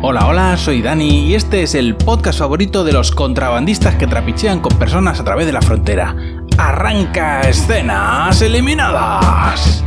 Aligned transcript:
Hola, 0.00 0.28
hola, 0.28 0.56
soy 0.56 0.80
Dani 0.80 1.26
y 1.26 1.34
este 1.34 1.64
es 1.64 1.74
el 1.74 1.96
podcast 1.96 2.38
favorito 2.38 2.84
de 2.84 2.92
los 2.92 3.10
contrabandistas 3.10 3.96
que 3.96 4.06
trapichean 4.06 4.60
con 4.60 4.78
personas 4.78 5.18
a 5.18 5.24
través 5.24 5.44
de 5.46 5.52
la 5.52 5.60
frontera. 5.60 6.14
¡Arranca 6.56 7.40
escenas 7.40 8.40
eliminadas! 8.40 9.82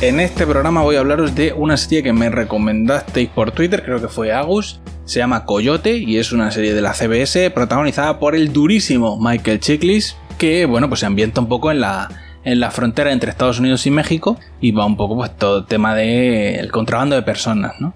En 0.00 0.20
este 0.20 0.46
programa 0.46 0.82
voy 0.82 0.94
a 0.94 1.00
hablaros 1.00 1.34
de 1.34 1.52
una 1.52 1.76
serie 1.76 2.04
que 2.04 2.12
me 2.12 2.30
recomendasteis 2.30 3.28
por 3.30 3.50
Twitter, 3.50 3.82
creo 3.84 4.00
que 4.00 4.06
fue 4.06 4.32
Agus. 4.32 4.80
Se 5.04 5.18
llama 5.18 5.44
Coyote 5.44 5.96
y 5.96 6.18
es 6.18 6.30
una 6.30 6.52
serie 6.52 6.72
de 6.72 6.80
la 6.80 6.94
CBS 6.94 7.50
protagonizada 7.50 8.20
por 8.20 8.36
el 8.36 8.52
durísimo 8.52 9.18
Michael 9.20 9.58
Chiklis, 9.58 10.16
que 10.38 10.66
bueno, 10.66 10.88
pues 10.88 11.00
se 11.00 11.06
ambienta 11.06 11.40
un 11.40 11.48
poco 11.48 11.72
en 11.72 11.80
la, 11.80 12.08
en 12.44 12.60
la 12.60 12.70
frontera 12.70 13.10
entre 13.10 13.30
Estados 13.30 13.58
Unidos 13.58 13.88
y 13.88 13.90
México 13.90 14.38
y 14.60 14.70
va 14.70 14.86
un 14.86 14.96
poco 14.96 15.16
pues 15.16 15.36
todo 15.36 15.58
el 15.58 15.66
tema 15.66 15.96
del 15.96 16.70
contrabando 16.70 17.16
de 17.16 17.22
personas, 17.22 17.80
¿no? 17.80 17.92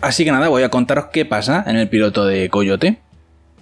Así 0.00 0.24
que 0.24 0.32
nada, 0.32 0.48
voy 0.48 0.64
a 0.64 0.70
contaros 0.70 1.06
qué 1.12 1.24
pasa 1.24 1.62
en 1.68 1.76
el 1.76 1.88
piloto 1.88 2.26
de 2.26 2.50
Coyote. 2.50 3.00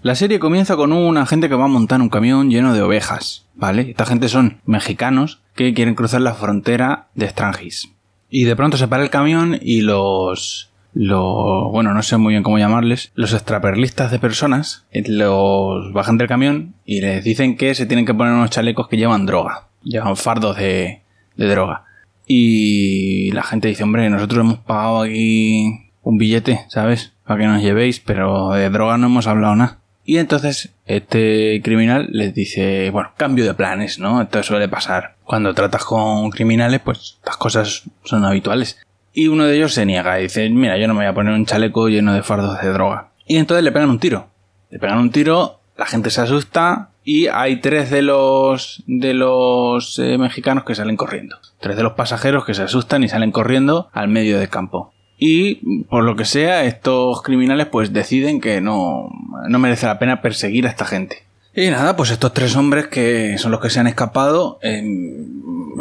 La 0.02 0.16
serie 0.16 0.41
comienza 0.41 0.74
con 0.74 0.92
un 0.92 1.16
agente 1.16 1.48
que 1.48 1.55
va 1.55 1.66
a 1.66 1.69
montar 1.69 2.01
un 2.01 2.09
camión 2.09 2.51
lleno 2.51 2.74
de 2.74 2.83
ovejas, 2.83 3.47
¿vale? 3.55 3.91
Esta 3.91 4.05
gente 4.05 4.29
son 4.29 4.60
mexicanos 4.66 5.43
que 5.55 5.74
quieren 5.74 5.95
cruzar 5.95 6.23
la 6.23 6.34
frontera 6.34 7.06
de 7.15 7.29
Strangis. 7.29 7.88
Y 8.29 8.43
de 8.43 8.57
pronto 8.57 8.77
se 8.77 8.88
para 8.88 9.05
el 9.05 9.10
camión 9.10 9.59
y 9.62 9.83
los... 9.83 10.70
Los, 10.95 11.71
bueno, 11.71 11.95
no 11.95 12.02
sé 12.02 12.18
muy 12.18 12.35
bien 12.35 12.43
cómo 12.43 12.59
llamarles, 12.59 13.13
los 13.15 13.32
extraperlistas 13.32 14.10
de 14.10 14.18
personas 14.18 14.85
eh, 14.91 15.02
los 15.07 15.91
bajan 15.95 16.19
del 16.19 16.29
camión 16.29 16.74
y 16.85 17.01
les 17.01 17.24
dicen 17.24 17.57
que 17.57 17.74
se 17.74 17.87
tienen 17.87 18.04
que 18.04 18.13
poner 18.13 18.35
unos 18.35 18.51
chalecos 18.51 18.88
que 18.88 18.98
llevan 18.98 19.24
droga, 19.24 19.69
llevan 19.82 20.16
fardos 20.16 20.59
de, 20.59 21.01
de 21.37 21.48
droga. 21.48 21.85
Y 22.26 23.30
la 23.30 23.43
gente 23.43 23.69
dice, 23.69 23.85
hombre, 23.85 24.10
nosotros 24.10 24.41
hemos 24.41 24.59
pagado 24.59 25.02
aquí 25.02 25.93
un 26.02 26.19
billete, 26.19 26.60
¿sabes? 26.69 27.15
Para 27.24 27.41
que 27.41 27.46
nos 27.46 27.63
llevéis, 27.63 28.01
pero 28.01 28.51
de 28.51 28.69
droga 28.69 28.98
no 28.98 29.07
hemos 29.07 29.26
hablado 29.26 29.57
nada. 29.57 29.82
Y 30.04 30.18
entonces 30.18 30.74
este 30.86 31.60
criminal 31.62 32.08
les 32.10 32.34
dice, 32.34 32.90
bueno, 32.90 33.12
cambio 33.16 33.45
de 33.45 33.54
planes, 33.54 33.98
¿no? 33.98 34.20
Esto 34.20 34.42
suele 34.42 34.68
pasar. 34.68 35.16
Cuando 35.24 35.54
tratas 35.54 35.84
con 35.84 36.30
criminales, 36.30 36.80
pues 36.80 37.18
las 37.24 37.36
cosas 37.36 37.84
son 38.04 38.24
habituales. 38.24 38.78
Y 39.12 39.28
uno 39.28 39.45
de 39.45 39.56
ellos 39.56 39.74
se 39.74 39.86
niega 39.86 40.18
y 40.18 40.24
dice, 40.24 40.48
mira, 40.50 40.78
yo 40.78 40.88
no 40.88 40.95
me 40.95 41.00
voy 41.00 41.06
a 41.06 41.14
poner 41.14 41.34
un 41.34 41.46
chaleco 41.46 41.88
lleno 41.88 42.14
de 42.14 42.23
fardos 42.23 42.60
de 42.60 42.68
droga. 42.70 43.10
Y 43.26 43.36
entonces 43.36 43.62
le 43.62 43.73
pegan 43.73 43.90
un 43.90 44.00
tiro. 44.00 44.28
Le 44.70 44.78
pegan 44.78 44.98
un 44.98 45.10
tiro, 45.10 45.60
la 45.76 45.86
gente 45.86 46.10
se 46.10 46.20
asusta 46.23 46.90
y 47.04 47.26
hay 47.26 47.60
tres 47.60 47.90
de 47.90 48.02
los 48.02 48.82
de 48.86 49.14
los 49.14 49.98
eh, 49.98 50.18
mexicanos 50.18 50.64
que 50.64 50.74
salen 50.74 50.96
corriendo. 50.96 51.36
Tres 51.60 51.76
de 51.76 51.82
los 51.82 51.92
pasajeros 51.92 52.45
que 52.45 52.54
se 52.54 52.62
asustan 52.62 53.04
y 53.04 53.08
salen 53.08 53.32
corriendo 53.32 53.88
al 53.92 54.08
medio 54.08 54.38
del 54.38 54.48
campo. 54.48 54.92
Y 55.24 55.84
por 55.84 56.02
lo 56.02 56.16
que 56.16 56.24
sea, 56.24 56.65
estos 56.65 57.23
criminales 57.23 57.68
pues 57.68 57.92
deciden 57.92 58.40
que 58.40 58.60
no, 58.60 59.09
no 59.48 59.59
merece 59.60 59.87
la 59.87 60.01
pena 60.01 60.20
perseguir 60.20 60.66
a 60.66 60.70
esta 60.70 60.84
gente. 60.84 61.23
Y 61.54 61.70
nada, 61.70 61.95
pues 61.95 62.10
estos 62.10 62.34
tres 62.34 62.56
hombres 62.56 62.88
que 62.88 63.38
son 63.38 63.52
los 63.52 63.60
que 63.60 63.70
se 63.70 63.79
han 63.79 63.87
escapado, 63.87 64.59
em, 64.62 65.22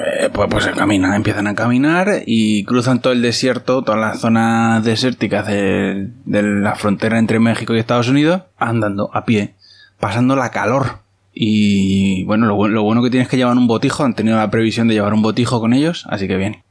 eh, 0.05 0.29
pues, 0.31 0.47
pues 0.47 0.67
caminan, 0.67 1.15
empiezan 1.15 1.47
a 1.47 1.55
caminar 1.55 2.21
y 2.27 2.65
cruzan 2.65 3.01
todo 3.01 3.13
el 3.13 3.23
desierto, 3.23 3.81
todas 3.81 3.99
las 3.99 4.19
zonas 4.19 4.83
desérticas 4.83 5.47
de, 5.47 6.11
la 6.27 6.75
frontera 6.75 7.17
entre 7.17 7.39
México 7.39 7.73
y 7.73 7.79
Estados 7.79 8.09
Unidos, 8.09 8.43
andando 8.59 9.09
a 9.11 9.25
pie, 9.25 9.55
pasando 9.99 10.35
la 10.35 10.51
calor. 10.51 10.99
Y 11.33 12.25
bueno, 12.25 12.45
lo, 12.45 12.67
lo 12.67 12.83
bueno 12.83 13.01
que 13.01 13.09
tienes 13.09 13.27
que 13.27 13.37
llevar 13.37 13.57
un 13.57 13.65
botijo, 13.65 14.03
han 14.03 14.13
tenido 14.13 14.37
la 14.37 14.51
previsión 14.51 14.87
de 14.87 14.93
llevar 14.93 15.15
un 15.15 15.23
botijo 15.23 15.59
con 15.59 15.73
ellos, 15.73 16.05
así 16.11 16.27
que 16.27 16.37
bien. 16.37 16.61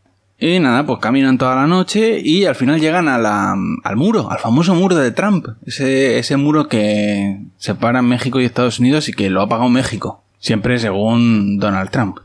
Y 0.40 0.58
nada, 0.58 0.86
pues 0.86 1.00
caminan 1.00 1.36
toda 1.36 1.54
la 1.54 1.66
noche 1.66 2.18
y 2.24 2.46
al 2.46 2.54
final 2.54 2.80
llegan 2.80 3.08
a 3.08 3.18
la, 3.18 3.54
al 3.84 3.96
muro, 3.96 4.30
al 4.30 4.38
famoso 4.38 4.74
muro 4.74 4.96
de 4.96 5.10
Trump. 5.10 5.46
Ese, 5.66 6.18
ese 6.18 6.38
muro 6.38 6.66
que 6.66 7.42
separa 7.58 8.00
México 8.00 8.40
y 8.40 8.46
Estados 8.46 8.78
Unidos 8.78 9.10
y 9.10 9.12
que 9.12 9.28
lo 9.28 9.42
ha 9.42 9.48
pagado 9.48 9.68
México. 9.68 10.24
Siempre 10.38 10.78
según 10.78 11.58
Donald 11.58 11.90
Trump. 11.90 12.20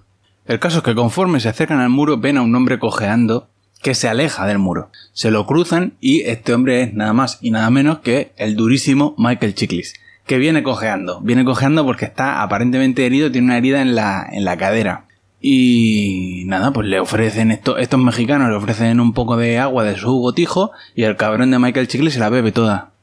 El 0.46 0.60
caso 0.60 0.78
es 0.78 0.84
que 0.86 0.96
conforme 0.96 1.42
se 1.42 1.50
acercan 1.50 1.82
al 1.82 1.90
muro 1.90 2.18
ven 2.18 2.38
a 2.38 2.42
un 2.42 2.56
hombre 2.56 2.80
cojeando 2.80 3.50
que 3.82 3.96
se 3.96 4.08
aleja 4.08 4.48
del 4.48 4.60
muro. 4.60 4.90
Se 5.12 5.30
lo 5.30 5.46
cruzan 5.46 5.96
y 6.00 6.22
este 6.22 6.54
hombre 6.54 6.84
es 6.84 6.94
nada 6.94 7.12
más 7.12 7.38
y 7.42 7.52
nada 7.52 7.70
menos 7.70 8.00
que 8.00 8.32
el 8.38 8.56
durísimo 8.56 9.14
Michael 9.18 9.56
Chiklis. 9.56 9.94
Que 10.26 10.38
viene 10.38 10.64
cojeando. 10.64 11.20
Viene 11.20 11.44
cojeando 11.44 11.86
porque 11.86 12.06
está 12.06 12.42
aparentemente 12.42 13.06
herido, 13.06 13.30
tiene 13.30 13.48
una 13.48 13.58
herida 13.58 13.82
en 13.82 13.94
la, 13.94 14.26
en 14.32 14.46
la 14.46 14.56
cadera. 14.58 15.05
Y 15.48 16.42
nada, 16.48 16.74
pues 16.74 16.88
le 16.88 17.00
ofrecen 17.00 17.52
esto, 17.52 17.78
estos 17.78 18.00
mexicanos, 18.00 18.50
le 18.50 18.56
ofrecen 18.56 19.00
un 19.00 19.14
poco 19.14 19.38
de 19.38 19.60
agua 19.60 19.84
de 19.84 19.96
su 19.96 20.12
botijo 20.20 20.72
y 20.96 21.04
el 21.04 21.18
cabrón 21.18 21.52
de 21.52 21.60
Michael 21.60 21.88
Chicle 21.88 22.10
se 22.10 22.20
la 22.20 22.30
bebe 22.30 22.52
toda. 22.52 22.94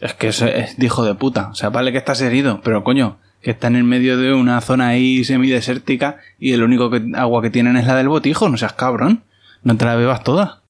Es 0.00 0.14
que 0.14 0.28
es, 0.28 0.40
es 0.40 0.78
hijo 0.78 1.04
de 1.04 1.14
puta. 1.14 1.48
O 1.48 1.54
sea, 1.54 1.68
vale 1.68 1.92
que 1.92 1.98
estás 1.98 2.22
herido, 2.22 2.62
pero 2.64 2.84
coño, 2.84 3.18
que 3.42 3.50
está 3.50 3.66
en 3.66 3.76
el 3.76 3.84
medio 3.84 4.16
de 4.16 4.32
una 4.32 4.62
zona 4.62 4.88
ahí 4.88 5.24
semidesértica 5.24 6.16
y 6.38 6.52
el 6.52 6.62
único 6.62 6.90
agua 7.16 7.42
que 7.42 7.50
tienen 7.50 7.76
es 7.76 7.86
la 7.86 7.96
del 7.96 8.08
botijo, 8.08 8.48
no 8.48 8.56
seas 8.56 8.72
cabrón. 8.72 9.22
No 9.62 9.76
te 9.76 9.84
la 9.84 9.94
bebas 9.94 10.24
toda. 10.24 10.62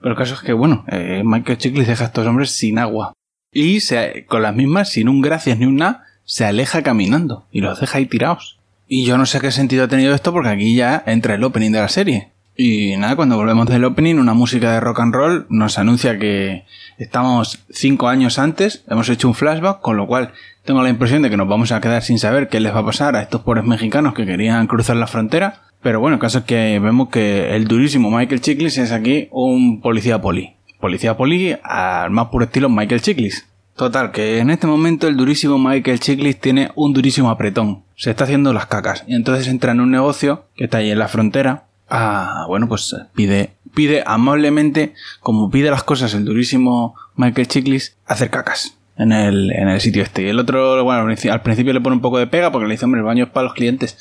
Pero 0.00 0.10
el 0.10 0.18
caso 0.18 0.34
es 0.34 0.40
que, 0.40 0.54
bueno, 0.54 0.84
eh, 0.88 1.22
Michael 1.24 1.56
Chiklis 1.56 1.86
deja 1.86 2.02
a 2.02 2.06
estos 2.08 2.26
hombres 2.26 2.50
sin 2.50 2.80
agua. 2.80 3.12
Y 3.52 3.78
se, 3.78 4.26
con 4.26 4.42
las 4.42 4.56
mismas, 4.56 4.88
sin 4.88 5.08
un 5.08 5.20
gracias 5.20 5.56
ni 5.56 5.66
un 5.66 5.76
nada, 5.76 6.02
se 6.24 6.44
aleja 6.44 6.82
caminando 6.82 7.46
y 7.52 7.60
los 7.60 7.78
deja 7.78 7.98
ahí 7.98 8.06
tirados. 8.06 8.58
Y 8.86 9.04
yo 9.04 9.16
no 9.18 9.26
sé 9.26 9.40
qué 9.40 9.50
sentido 9.50 9.84
ha 9.84 9.88
tenido 9.88 10.14
esto 10.14 10.32
porque 10.32 10.50
aquí 10.50 10.74
ya 10.74 11.02
entra 11.06 11.34
el 11.34 11.44
opening 11.44 11.72
de 11.72 11.80
la 11.80 11.88
serie. 11.88 12.28
Y 12.56 12.96
nada, 12.96 13.16
cuando 13.16 13.36
volvemos 13.36 13.66
del 13.66 13.84
opening, 13.84 14.16
una 14.16 14.34
música 14.34 14.72
de 14.72 14.80
rock 14.80 15.00
and 15.00 15.14
roll 15.14 15.46
nos 15.48 15.78
anuncia 15.78 16.18
que 16.18 16.64
estamos 16.98 17.64
cinco 17.70 18.08
años 18.08 18.38
antes, 18.38 18.84
hemos 18.88 19.08
hecho 19.08 19.26
un 19.26 19.34
flashback, 19.34 19.80
con 19.80 19.96
lo 19.96 20.06
cual 20.06 20.32
tengo 20.64 20.82
la 20.82 20.90
impresión 20.90 21.22
de 21.22 21.30
que 21.30 21.36
nos 21.36 21.48
vamos 21.48 21.72
a 21.72 21.80
quedar 21.80 22.02
sin 22.02 22.18
saber 22.18 22.48
qué 22.48 22.60
les 22.60 22.74
va 22.74 22.80
a 22.80 22.86
pasar 22.86 23.16
a 23.16 23.22
estos 23.22 23.40
pobres 23.40 23.64
mexicanos 23.64 24.14
que 24.14 24.24
querían 24.24 24.66
cruzar 24.68 24.96
la 24.96 25.08
frontera. 25.08 25.62
Pero 25.82 26.00
bueno, 26.00 26.14
el 26.14 26.20
caso 26.20 26.38
es 26.38 26.44
que 26.44 26.78
vemos 26.78 27.08
que 27.08 27.54
el 27.54 27.66
durísimo 27.66 28.10
Michael 28.10 28.40
Chiklis 28.40 28.78
es 28.78 28.92
aquí 28.92 29.28
un 29.32 29.80
policía 29.80 30.20
poli. 30.20 30.54
Policía 30.80 31.16
poli 31.16 31.56
al 31.62 32.10
más 32.10 32.28
puro 32.28 32.44
estilo 32.44 32.68
Michael 32.68 33.02
Chiklis. 33.02 33.46
Total, 33.76 34.12
que 34.12 34.38
en 34.38 34.50
este 34.50 34.66
momento 34.66 35.08
el 35.08 35.16
durísimo 35.16 35.58
Michael 35.58 35.98
Chiklis 35.98 36.40
tiene 36.40 36.70
un 36.76 36.92
durísimo 36.92 37.28
apretón. 37.28 37.83
Se 37.96 38.10
está 38.10 38.24
haciendo 38.24 38.52
las 38.52 38.66
cacas. 38.66 39.04
Y 39.06 39.14
entonces 39.14 39.48
entra 39.48 39.72
en 39.72 39.80
un 39.80 39.90
negocio 39.90 40.46
que 40.56 40.64
está 40.64 40.78
ahí 40.78 40.90
en 40.90 40.98
la 40.98 41.08
frontera. 41.08 41.64
Ah, 41.88 42.44
bueno, 42.48 42.68
pues 42.68 42.94
pide, 43.14 43.52
pide 43.74 44.02
amablemente, 44.06 44.94
como 45.20 45.50
pide 45.50 45.70
las 45.70 45.84
cosas 45.84 46.14
el 46.14 46.24
durísimo 46.24 46.94
Michael 47.16 47.48
Chiklis, 47.48 47.96
hacer 48.06 48.30
cacas 48.30 48.76
en 48.96 49.12
el, 49.12 49.52
en 49.52 49.68
el 49.68 49.80
sitio 49.80 50.02
este. 50.02 50.22
Y 50.22 50.28
el 50.28 50.38
otro, 50.38 50.82
bueno, 50.84 51.02
al 51.02 51.42
principio 51.42 51.72
le 51.72 51.80
pone 51.80 51.96
un 51.96 52.02
poco 52.02 52.18
de 52.18 52.26
pega 52.26 52.50
porque 52.52 52.66
le 52.66 52.74
dice, 52.74 52.84
hombre, 52.84 53.00
el 53.00 53.06
baño 53.06 53.24
es 53.24 53.30
para 53.30 53.44
los 53.44 53.54
clientes. 53.54 53.98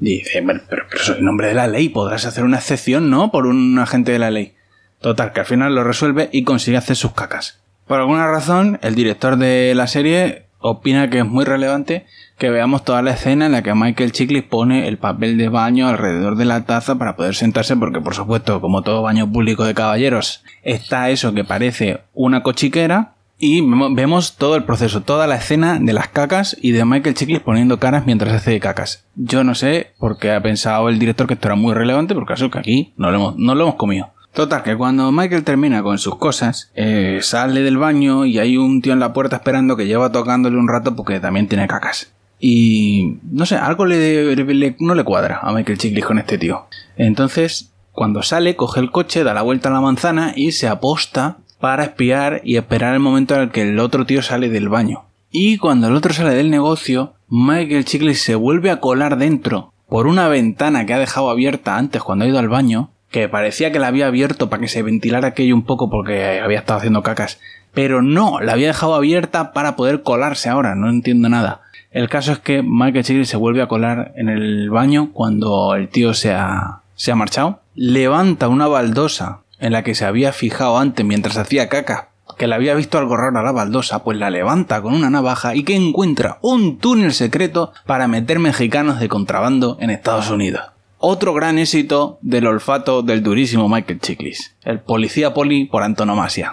Y 0.00 0.18
dice, 0.18 0.42
pero, 0.46 0.60
pero, 0.68 0.82
pero 0.90 1.02
soy 1.02 1.22
nombre 1.22 1.48
de 1.48 1.54
la 1.54 1.66
ley, 1.66 1.88
podrás 1.88 2.24
hacer 2.24 2.44
una 2.44 2.56
excepción, 2.56 3.10
¿no? 3.10 3.30
Por 3.30 3.46
un 3.46 3.78
agente 3.78 4.12
de 4.12 4.18
la 4.18 4.30
ley. 4.30 4.54
Total, 5.00 5.32
que 5.32 5.40
al 5.40 5.46
final 5.46 5.74
lo 5.74 5.84
resuelve 5.84 6.28
y 6.32 6.44
consigue 6.44 6.76
hacer 6.76 6.96
sus 6.96 7.12
cacas. 7.12 7.60
Por 7.86 7.98
alguna 7.98 8.30
razón, 8.30 8.78
el 8.82 8.94
director 8.94 9.36
de 9.36 9.74
la 9.74 9.86
serie 9.86 10.46
opina 10.60 11.10
que 11.10 11.18
es 11.18 11.26
muy 11.26 11.44
relevante 11.44 12.06
que 12.38 12.50
veamos 12.50 12.84
toda 12.84 13.02
la 13.02 13.12
escena 13.12 13.46
en 13.46 13.52
la 13.52 13.62
que 13.62 13.74
Michael 13.74 14.12
Chiklis 14.12 14.44
pone 14.44 14.88
el 14.88 14.98
papel 14.98 15.36
de 15.36 15.48
baño 15.48 15.88
alrededor 15.88 16.36
de 16.36 16.44
la 16.44 16.64
taza 16.64 16.96
para 16.96 17.16
poder 17.16 17.34
sentarse 17.34 17.76
porque 17.76 18.00
por 18.00 18.14
supuesto 18.14 18.60
como 18.60 18.82
todo 18.82 19.02
baño 19.02 19.30
público 19.30 19.64
de 19.64 19.74
caballeros 19.74 20.42
está 20.62 21.10
eso 21.10 21.34
que 21.34 21.44
parece 21.44 22.00
una 22.14 22.42
cochiquera 22.42 23.14
y 23.42 23.62
vemos 23.62 24.36
todo 24.36 24.54
el 24.54 24.64
proceso, 24.64 25.00
toda 25.00 25.26
la 25.26 25.36
escena 25.36 25.78
de 25.80 25.94
las 25.94 26.08
cacas 26.08 26.56
y 26.60 26.72
de 26.72 26.84
Michael 26.84 27.14
Chiklis 27.14 27.40
poniendo 27.40 27.78
caras 27.78 28.04
mientras 28.04 28.34
hace 28.34 28.60
cacas. 28.60 29.06
Yo 29.16 29.44
no 29.44 29.54
sé 29.54 29.92
por 29.98 30.18
qué 30.18 30.32
ha 30.32 30.42
pensado 30.42 30.90
el 30.90 30.98
director 30.98 31.26
que 31.26 31.34
esto 31.34 31.48
era 31.48 31.54
muy 31.54 31.72
relevante 31.72 32.14
porque 32.14 32.34
caso 32.34 32.50
que 32.50 32.58
aquí 32.58 32.92
no 32.98 33.10
lo 33.10 33.16
hemos, 33.16 33.36
no 33.36 33.54
lo 33.54 33.62
hemos 33.62 33.76
comido. 33.76 34.10
Total, 34.32 34.62
que 34.62 34.76
cuando 34.76 35.10
Michael 35.10 35.44
termina 35.44 35.82
con 35.82 35.98
sus 35.98 36.16
cosas, 36.16 36.70
eh, 36.74 37.18
sale 37.20 37.62
del 37.62 37.78
baño 37.78 38.24
y 38.26 38.38
hay 38.38 38.56
un 38.56 38.80
tío 38.80 38.92
en 38.92 39.00
la 39.00 39.12
puerta 39.12 39.36
esperando 39.36 39.76
que 39.76 39.86
lleva 39.86 40.12
tocándole 40.12 40.56
un 40.56 40.68
rato 40.68 40.94
porque 40.94 41.18
también 41.18 41.48
tiene 41.48 41.66
cacas. 41.66 42.12
Y 42.38 43.18
no 43.30 43.44
sé, 43.44 43.56
algo 43.56 43.84
le, 43.86 44.76
no 44.78 44.94
le 44.94 45.04
cuadra 45.04 45.40
a 45.42 45.52
Michael 45.52 45.78
Chiklis 45.78 46.04
con 46.04 46.18
este 46.18 46.38
tío. 46.38 46.66
Entonces, 46.96 47.72
cuando 47.92 48.22
sale, 48.22 48.56
coge 48.56 48.80
el 48.80 48.90
coche, 48.90 49.24
da 49.24 49.34
la 49.34 49.42
vuelta 49.42 49.68
a 49.68 49.72
la 49.72 49.80
manzana 49.80 50.32
y 50.36 50.52
se 50.52 50.68
aposta 50.68 51.38
para 51.58 51.84
espiar 51.84 52.40
y 52.44 52.56
esperar 52.56 52.94
el 52.94 53.00
momento 53.00 53.34
en 53.34 53.42
el 53.42 53.50
que 53.50 53.62
el 53.62 53.78
otro 53.78 54.06
tío 54.06 54.22
sale 54.22 54.48
del 54.48 54.68
baño. 54.68 55.04
Y 55.30 55.58
cuando 55.58 55.88
el 55.88 55.94
otro 55.94 56.14
sale 56.14 56.34
del 56.34 56.50
negocio, 56.50 57.14
Michael 57.28 57.84
Chiklis 57.84 58.22
se 58.22 58.36
vuelve 58.36 58.70
a 58.70 58.80
colar 58.80 59.18
dentro 59.18 59.72
por 59.88 60.06
una 60.06 60.28
ventana 60.28 60.86
que 60.86 60.94
ha 60.94 60.98
dejado 60.98 61.30
abierta 61.30 61.76
antes 61.76 62.02
cuando 62.02 62.24
ha 62.24 62.28
ido 62.28 62.38
al 62.38 62.48
baño 62.48 62.90
que 63.10 63.28
parecía 63.28 63.72
que 63.72 63.78
la 63.78 63.88
había 63.88 64.06
abierto 64.06 64.48
para 64.48 64.60
que 64.60 64.68
se 64.68 64.82
ventilara 64.82 65.28
aquello 65.28 65.54
un 65.54 65.64
poco 65.64 65.90
porque 65.90 66.40
había 66.40 66.58
estado 66.58 66.78
haciendo 66.78 67.02
cacas. 67.02 67.40
Pero 67.74 68.02
no, 68.02 68.40
la 68.40 68.52
había 68.52 68.68
dejado 68.68 68.94
abierta 68.94 69.52
para 69.52 69.76
poder 69.76 70.02
colarse 70.02 70.48
ahora, 70.48 70.74
no 70.74 70.88
entiendo 70.88 71.28
nada. 71.28 71.62
El 71.90 72.08
caso 72.08 72.32
es 72.32 72.38
que 72.38 72.62
Michael 72.62 73.04
Chiglis 73.04 73.28
se 73.28 73.36
vuelve 73.36 73.62
a 73.62 73.68
colar 73.68 74.12
en 74.16 74.28
el 74.28 74.70
baño 74.70 75.10
cuando 75.12 75.74
el 75.74 75.88
tío 75.88 76.14
se 76.14 76.32
ha, 76.32 76.82
se 76.94 77.10
ha 77.10 77.16
marchado. 77.16 77.62
Levanta 77.74 78.48
una 78.48 78.68
baldosa 78.68 79.40
en 79.58 79.72
la 79.72 79.82
que 79.82 79.94
se 79.94 80.04
había 80.04 80.32
fijado 80.32 80.78
antes 80.78 81.04
mientras 81.04 81.36
hacía 81.36 81.68
caca, 81.68 82.10
que 82.38 82.46
le 82.46 82.54
había 82.54 82.74
visto 82.74 82.96
algo 82.96 83.16
raro 83.16 83.38
a 83.38 83.42
la 83.42 83.52
baldosa, 83.52 84.04
pues 84.04 84.18
la 84.18 84.30
levanta 84.30 84.80
con 84.82 84.94
una 84.94 85.10
navaja 85.10 85.54
y 85.54 85.64
que 85.64 85.74
encuentra 85.74 86.38
un 86.42 86.78
túnel 86.78 87.12
secreto 87.12 87.72
para 87.86 88.08
meter 88.08 88.38
mexicanos 88.38 89.00
de 89.00 89.08
contrabando 89.08 89.76
en 89.80 89.90
Estados 89.90 90.30
Unidos. 90.30 90.62
Otro 91.02 91.32
gran 91.32 91.58
éxito 91.58 92.18
del 92.20 92.46
olfato 92.46 93.00
del 93.00 93.22
durísimo 93.22 93.70
Michael 93.70 94.00
Chiklis, 94.00 94.54
el 94.64 94.80
policía 94.80 95.32
poli 95.32 95.64
por 95.64 95.82
antonomasia. 95.82 96.52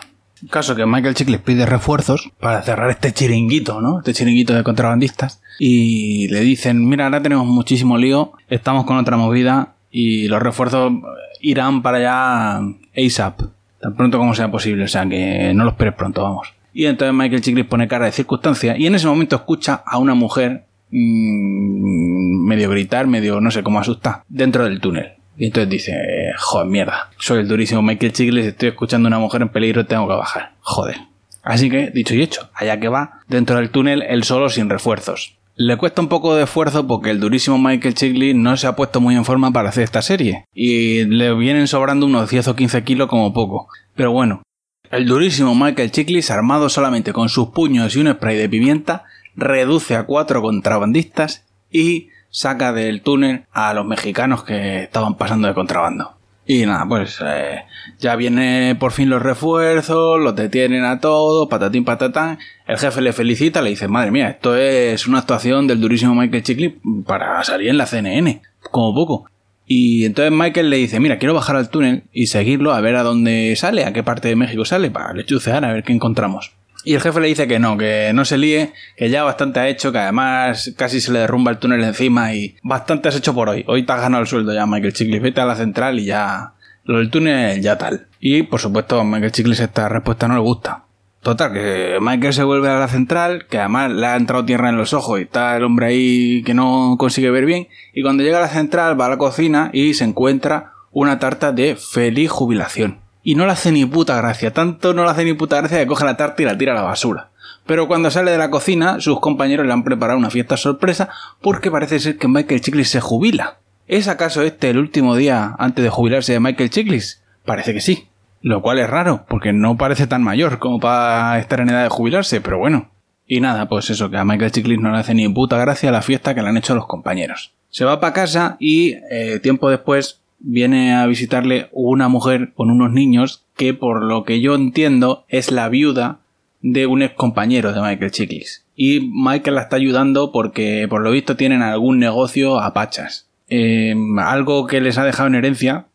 Caso 0.49 0.73
que 0.73 0.85
Michael 0.85 1.15
Chiklis 1.15 1.41
pide 1.41 1.65
refuerzos 1.65 2.31
para 2.39 2.61
cerrar 2.61 2.89
este 2.89 3.11
chiringuito, 3.11 3.81
¿no? 3.81 3.97
Este 3.99 4.13
chiringuito 4.13 4.53
de 4.53 4.63
contrabandistas. 4.63 5.41
Y 5.59 6.29
le 6.29 6.39
dicen, 6.39 6.87
mira, 6.87 7.03
ahora 7.03 7.21
tenemos 7.21 7.45
muchísimo 7.45 7.97
lío, 7.97 8.31
estamos 8.47 8.85
con 8.85 8.95
otra 8.95 9.17
movida 9.17 9.75
y 9.91 10.29
los 10.29 10.41
refuerzos 10.41 10.93
irán 11.41 11.81
para 11.81 11.97
allá 11.97 12.61
ASAP, 12.95 13.41
tan 13.81 13.97
pronto 13.97 14.17
como 14.17 14.33
sea 14.33 14.49
posible, 14.49 14.85
o 14.85 14.87
sea 14.87 15.05
que 15.09 15.51
no 15.53 15.65
lo 15.65 15.71
esperes 15.71 15.95
pronto, 15.95 16.23
vamos. 16.23 16.53
Y 16.71 16.85
entonces 16.85 17.13
Michael 17.13 17.41
Chiklis 17.41 17.65
pone 17.65 17.89
cara 17.89 18.05
de 18.05 18.13
circunstancia 18.13 18.77
y 18.77 18.87
en 18.87 18.95
ese 18.95 19.07
momento 19.07 19.35
escucha 19.35 19.83
a 19.85 19.97
una 19.97 20.13
mujer 20.13 20.66
mmm, 20.89 22.47
medio 22.47 22.69
gritar, 22.69 23.07
medio 23.07 23.41
no 23.41 23.51
sé 23.51 23.63
cómo 23.63 23.79
asustar, 23.79 24.23
dentro 24.27 24.63
del 24.63 24.79
túnel. 24.79 25.13
Y 25.37 25.45
entonces 25.45 25.69
dice, 25.69 25.93
joder, 26.37 26.67
mierda, 26.67 27.11
soy 27.19 27.39
el 27.39 27.47
durísimo 27.47 27.81
Michael 27.83 28.11
Chiklis, 28.11 28.45
estoy 28.45 28.69
escuchando 28.69 29.07
a 29.07 29.09
una 29.09 29.19
mujer 29.19 29.43
en 29.43 29.49
peligro, 29.49 29.85
tengo 29.85 30.07
que 30.07 30.15
bajar. 30.15 30.53
Joder. 30.61 30.97
Así 31.43 31.69
que, 31.69 31.91
dicho 31.91 32.15
y 32.15 32.21
hecho, 32.23 32.49
allá 32.53 32.79
que 32.79 32.89
va, 32.89 33.21
dentro 33.27 33.57
del 33.57 33.69
túnel, 33.69 34.01
él 34.01 34.23
solo 34.23 34.49
sin 34.49 34.69
refuerzos. 34.69 35.37
Le 35.55 35.77
cuesta 35.77 36.01
un 36.01 36.07
poco 36.07 36.35
de 36.35 36.43
esfuerzo 36.43 36.85
porque 36.85 37.09
el 37.09 37.19
durísimo 37.19 37.57
Michael 37.57 37.95
Chiglis 37.95 38.35
no 38.35 38.55
se 38.57 38.67
ha 38.67 38.75
puesto 38.75 38.99
muy 39.01 39.15
en 39.15 39.25
forma 39.25 39.51
para 39.51 39.69
hacer 39.69 39.83
esta 39.83 40.01
serie. 40.01 40.45
Y 40.53 41.05
le 41.05 41.33
vienen 41.33 41.67
sobrando 41.67 42.05
unos 42.05 42.29
10 42.29 42.49
o 42.49 42.55
15 42.55 42.83
kilos 42.83 43.07
como 43.07 43.33
poco. 43.33 43.67
Pero 43.95 44.11
bueno, 44.11 44.43
el 44.91 45.05
durísimo 45.05 45.55
Michael 45.55 45.91
Chiglis, 45.91 46.31
armado 46.31 46.69
solamente 46.69 47.11
con 47.11 47.27
sus 47.27 47.49
puños 47.49 47.95
y 47.95 47.99
un 47.99 48.13
spray 48.13 48.37
de 48.37 48.49
pimienta, 48.49 49.05
reduce 49.37 49.95
a 49.95 50.03
cuatro 50.03 50.41
contrabandistas 50.41 51.45
y 51.71 52.09
saca 52.29 52.73
del 52.73 53.01
túnel 53.01 53.45
a 53.53 53.73
los 53.73 53.85
mexicanos 53.85 54.43
que 54.43 54.83
estaban 54.83 55.15
pasando 55.15 55.47
de 55.47 55.53
contrabando. 55.53 56.17
Y 56.49 56.65
nada, 56.65 56.85
pues 56.87 57.19
eh, 57.25 57.65
ya 57.99 58.15
viene 58.15 58.75
por 58.79 58.93
fin 58.93 59.09
los 59.09 59.21
refuerzos, 59.21 60.19
los 60.19 60.33
detienen 60.33 60.85
a 60.85 60.99
todos, 61.01 61.49
patatín 61.49 61.83
patatán. 61.83 62.39
El 62.65 62.77
jefe 62.77 63.01
le 63.01 63.11
felicita, 63.11 63.61
le 63.61 63.71
dice, 63.71 63.89
madre 63.89 64.11
mía, 64.11 64.29
esto 64.29 64.55
es 64.55 65.07
una 65.07 65.19
actuación 65.19 65.67
del 65.67 65.81
durísimo 65.81 66.15
Michael 66.15 66.43
Chickley 66.43 66.79
para 67.05 67.43
salir 67.43 67.69
en 67.69 67.77
la 67.77 67.85
CNN, 67.85 68.41
como 68.71 68.95
poco. 68.95 69.29
Y 69.65 70.05
entonces 70.05 70.31
Michael 70.31 70.69
le 70.69 70.77
dice, 70.77 71.01
mira, 71.01 71.17
quiero 71.17 71.33
bajar 71.33 71.57
al 71.57 71.69
túnel 71.69 72.03
y 72.13 72.27
seguirlo 72.27 72.73
a 72.73 72.79
ver 72.79 72.95
a 72.95 73.03
dónde 73.03 73.53
sale, 73.57 73.83
a 73.83 73.91
qué 73.91 74.01
parte 74.01 74.29
de 74.29 74.37
México 74.37 74.63
sale, 74.63 74.89
para 74.89 75.13
lechucear, 75.13 75.65
a 75.65 75.73
ver 75.73 75.83
qué 75.83 75.91
encontramos. 75.91 76.53
Y 76.87 76.95
el 76.95 77.01
jefe 77.01 77.19
le 77.19 77.27
dice 77.27 77.49
que 77.49 77.59
no, 77.59 77.75
que 77.75 78.11
no 78.13 78.23
se 78.23 78.37
líe, 78.37 78.71
que 78.95 79.09
ya 79.09 79.25
bastante 79.25 79.59
ha 79.59 79.67
hecho, 79.67 79.91
que 79.91 79.97
además 79.97 80.73
casi 80.77 81.01
se 81.01 81.11
le 81.11 81.19
derrumba 81.19 81.51
el 81.51 81.57
túnel 81.57 81.83
encima 81.83 82.33
y 82.33 82.55
bastante 82.63 83.09
has 83.09 83.17
hecho 83.17 83.33
por 83.33 83.49
hoy. 83.49 83.65
Hoy 83.67 83.85
te 83.85 83.91
has 83.91 83.99
ganado 83.99 84.21
el 84.21 84.27
sueldo 84.29 84.53
ya, 84.53 84.65
Michael 84.65 84.93
Chiklis. 84.93 85.21
Vete 85.21 85.41
a 85.41 85.45
la 85.45 85.57
central 85.57 85.99
y 85.99 86.05
ya. 86.05 86.53
Lo 86.85 86.99
del 86.99 87.09
túnel 87.09 87.61
ya 87.61 87.77
tal. 87.77 88.07
Y 88.21 88.43
por 88.43 88.61
supuesto, 88.61 89.03
Michael 89.03 89.33
Chiklis 89.33 89.59
esta 89.59 89.89
respuesta 89.89 90.29
no 90.29 90.35
le 90.35 90.39
gusta. 90.39 90.85
Total, 91.21 91.51
que 91.51 91.97
Michael 91.99 92.33
se 92.33 92.43
vuelve 92.43 92.69
a 92.69 92.79
la 92.79 92.87
central, 92.87 93.47
que 93.49 93.59
además 93.59 93.91
le 93.91 94.07
ha 94.07 94.15
entrado 94.15 94.45
tierra 94.45 94.69
en 94.69 94.77
los 94.77 94.93
ojos 94.93 95.19
y 95.19 95.23
está 95.23 95.57
el 95.57 95.65
hombre 95.65 95.87
ahí 95.87 96.41
que 96.43 96.53
no 96.53 96.95
consigue 96.97 97.29
ver 97.31 97.43
bien. 97.43 97.67
Y 97.93 98.01
cuando 98.01 98.23
llega 98.23 98.37
a 98.37 98.41
la 98.43 98.47
central 98.47 98.97
va 98.97 99.07
a 99.07 99.09
la 99.09 99.17
cocina 99.17 99.71
y 99.73 99.93
se 99.93 100.05
encuentra 100.05 100.71
una 100.91 101.19
tarta 101.19 101.51
de 101.51 101.75
feliz 101.75 102.31
jubilación 102.31 103.01
y 103.27 103.35
no 103.35 103.45
le 103.45 103.51
hace 103.51 103.73
ni 103.73 103.85
puta 103.85 104.15
gracia. 104.15 104.53
Tanto 104.53 104.93
no 104.93 105.03
le 105.03 105.09
hace 105.11 105.25
ni 105.25 105.33
puta 105.33 105.57
gracia 105.57 105.79
que 105.79 105.85
coge 105.85 106.05
la 106.05 106.15
tarta 106.15 106.41
y 106.41 106.45
la 106.45 106.57
tira 106.57 106.71
a 106.71 106.75
la 106.75 106.83
basura. 106.83 107.27
Pero 107.65 107.89
cuando 107.89 108.09
sale 108.09 108.31
de 108.31 108.37
la 108.37 108.49
cocina, 108.49 109.01
sus 109.01 109.19
compañeros 109.19 109.67
le 109.67 109.73
han 109.73 109.83
preparado 109.83 110.17
una 110.17 110.29
fiesta 110.29 110.55
sorpresa 110.55 111.09
porque 111.41 111.69
parece 111.69 111.99
ser 111.99 112.17
que 112.17 112.29
Michael 112.29 112.61
Chiklis 112.61 112.87
se 112.87 113.01
jubila. 113.01 113.57
¿Es 113.85 114.07
acaso 114.07 114.43
este 114.43 114.69
el 114.69 114.77
último 114.77 115.17
día 115.17 115.57
antes 115.59 115.83
de 115.83 115.89
jubilarse 115.89 116.31
de 116.31 116.39
Michael 116.39 116.69
Chiklis? 116.69 117.21
Parece 117.43 117.73
que 117.73 117.81
sí. 117.81 118.07
Lo 118.41 118.61
cual 118.61 118.79
es 118.79 118.89
raro, 118.89 119.25
porque 119.27 119.51
no 119.51 119.75
parece 119.75 120.07
tan 120.07 120.23
mayor 120.23 120.57
como 120.57 120.79
para 120.79 121.37
estar 121.37 121.59
en 121.59 121.67
edad 121.67 121.83
de 121.83 121.89
jubilarse, 121.89 122.39
pero 122.39 122.59
bueno. 122.59 122.91
Y 123.25 123.41
nada, 123.41 123.67
pues 123.67 123.89
eso, 123.89 124.09
que 124.09 124.15
a 124.15 124.23
Michael 124.23 124.53
Chiklis 124.53 124.79
no 124.79 124.89
le 124.89 124.99
hace 124.99 125.13
ni 125.13 125.27
puta 125.27 125.57
gracia 125.57 125.91
la 125.91 126.01
fiesta 126.01 126.33
que 126.33 126.41
le 126.41 126.47
han 126.47 126.55
hecho 126.55 126.75
los 126.75 126.87
compañeros. 126.87 127.51
Se 127.71 127.83
va 127.83 127.99
para 127.99 128.13
casa 128.13 128.55
y 128.61 128.95
eh, 129.11 129.41
tiempo 129.43 129.69
después 129.69 130.21
viene 130.39 130.93
a 130.93 131.05
visitarle 131.07 131.69
una 131.71 132.07
mujer 132.07 132.53
con 132.53 132.69
unos 132.71 132.91
niños 132.91 133.45
que 133.55 133.73
por 133.73 134.03
lo 134.03 134.23
que 134.23 134.41
yo 134.41 134.55
entiendo 134.55 135.25
es 135.27 135.51
la 135.51 135.69
viuda 135.69 136.19
de 136.61 136.85
un 136.87 137.01
ex 137.01 137.15
compañero 137.15 137.73
de 137.73 137.81
Michael 137.81 138.11
Chiklis. 138.11 138.65
Y 138.75 139.11
Michael 139.13 139.55
la 139.55 139.61
está 139.63 139.75
ayudando 139.75 140.31
porque 140.31 140.87
por 140.89 141.01
lo 141.01 141.11
visto 141.11 141.35
tienen 141.35 141.61
algún 141.61 141.99
negocio 141.99 142.59
a 142.59 142.73
pachas. 142.73 143.27
Em, 143.49 144.19
algo 144.19 144.67
que 144.67 144.81
les 144.81 144.97
ha 144.97 145.05
dejado 145.05 145.27
en 145.27 145.35
herencia, 145.35 145.87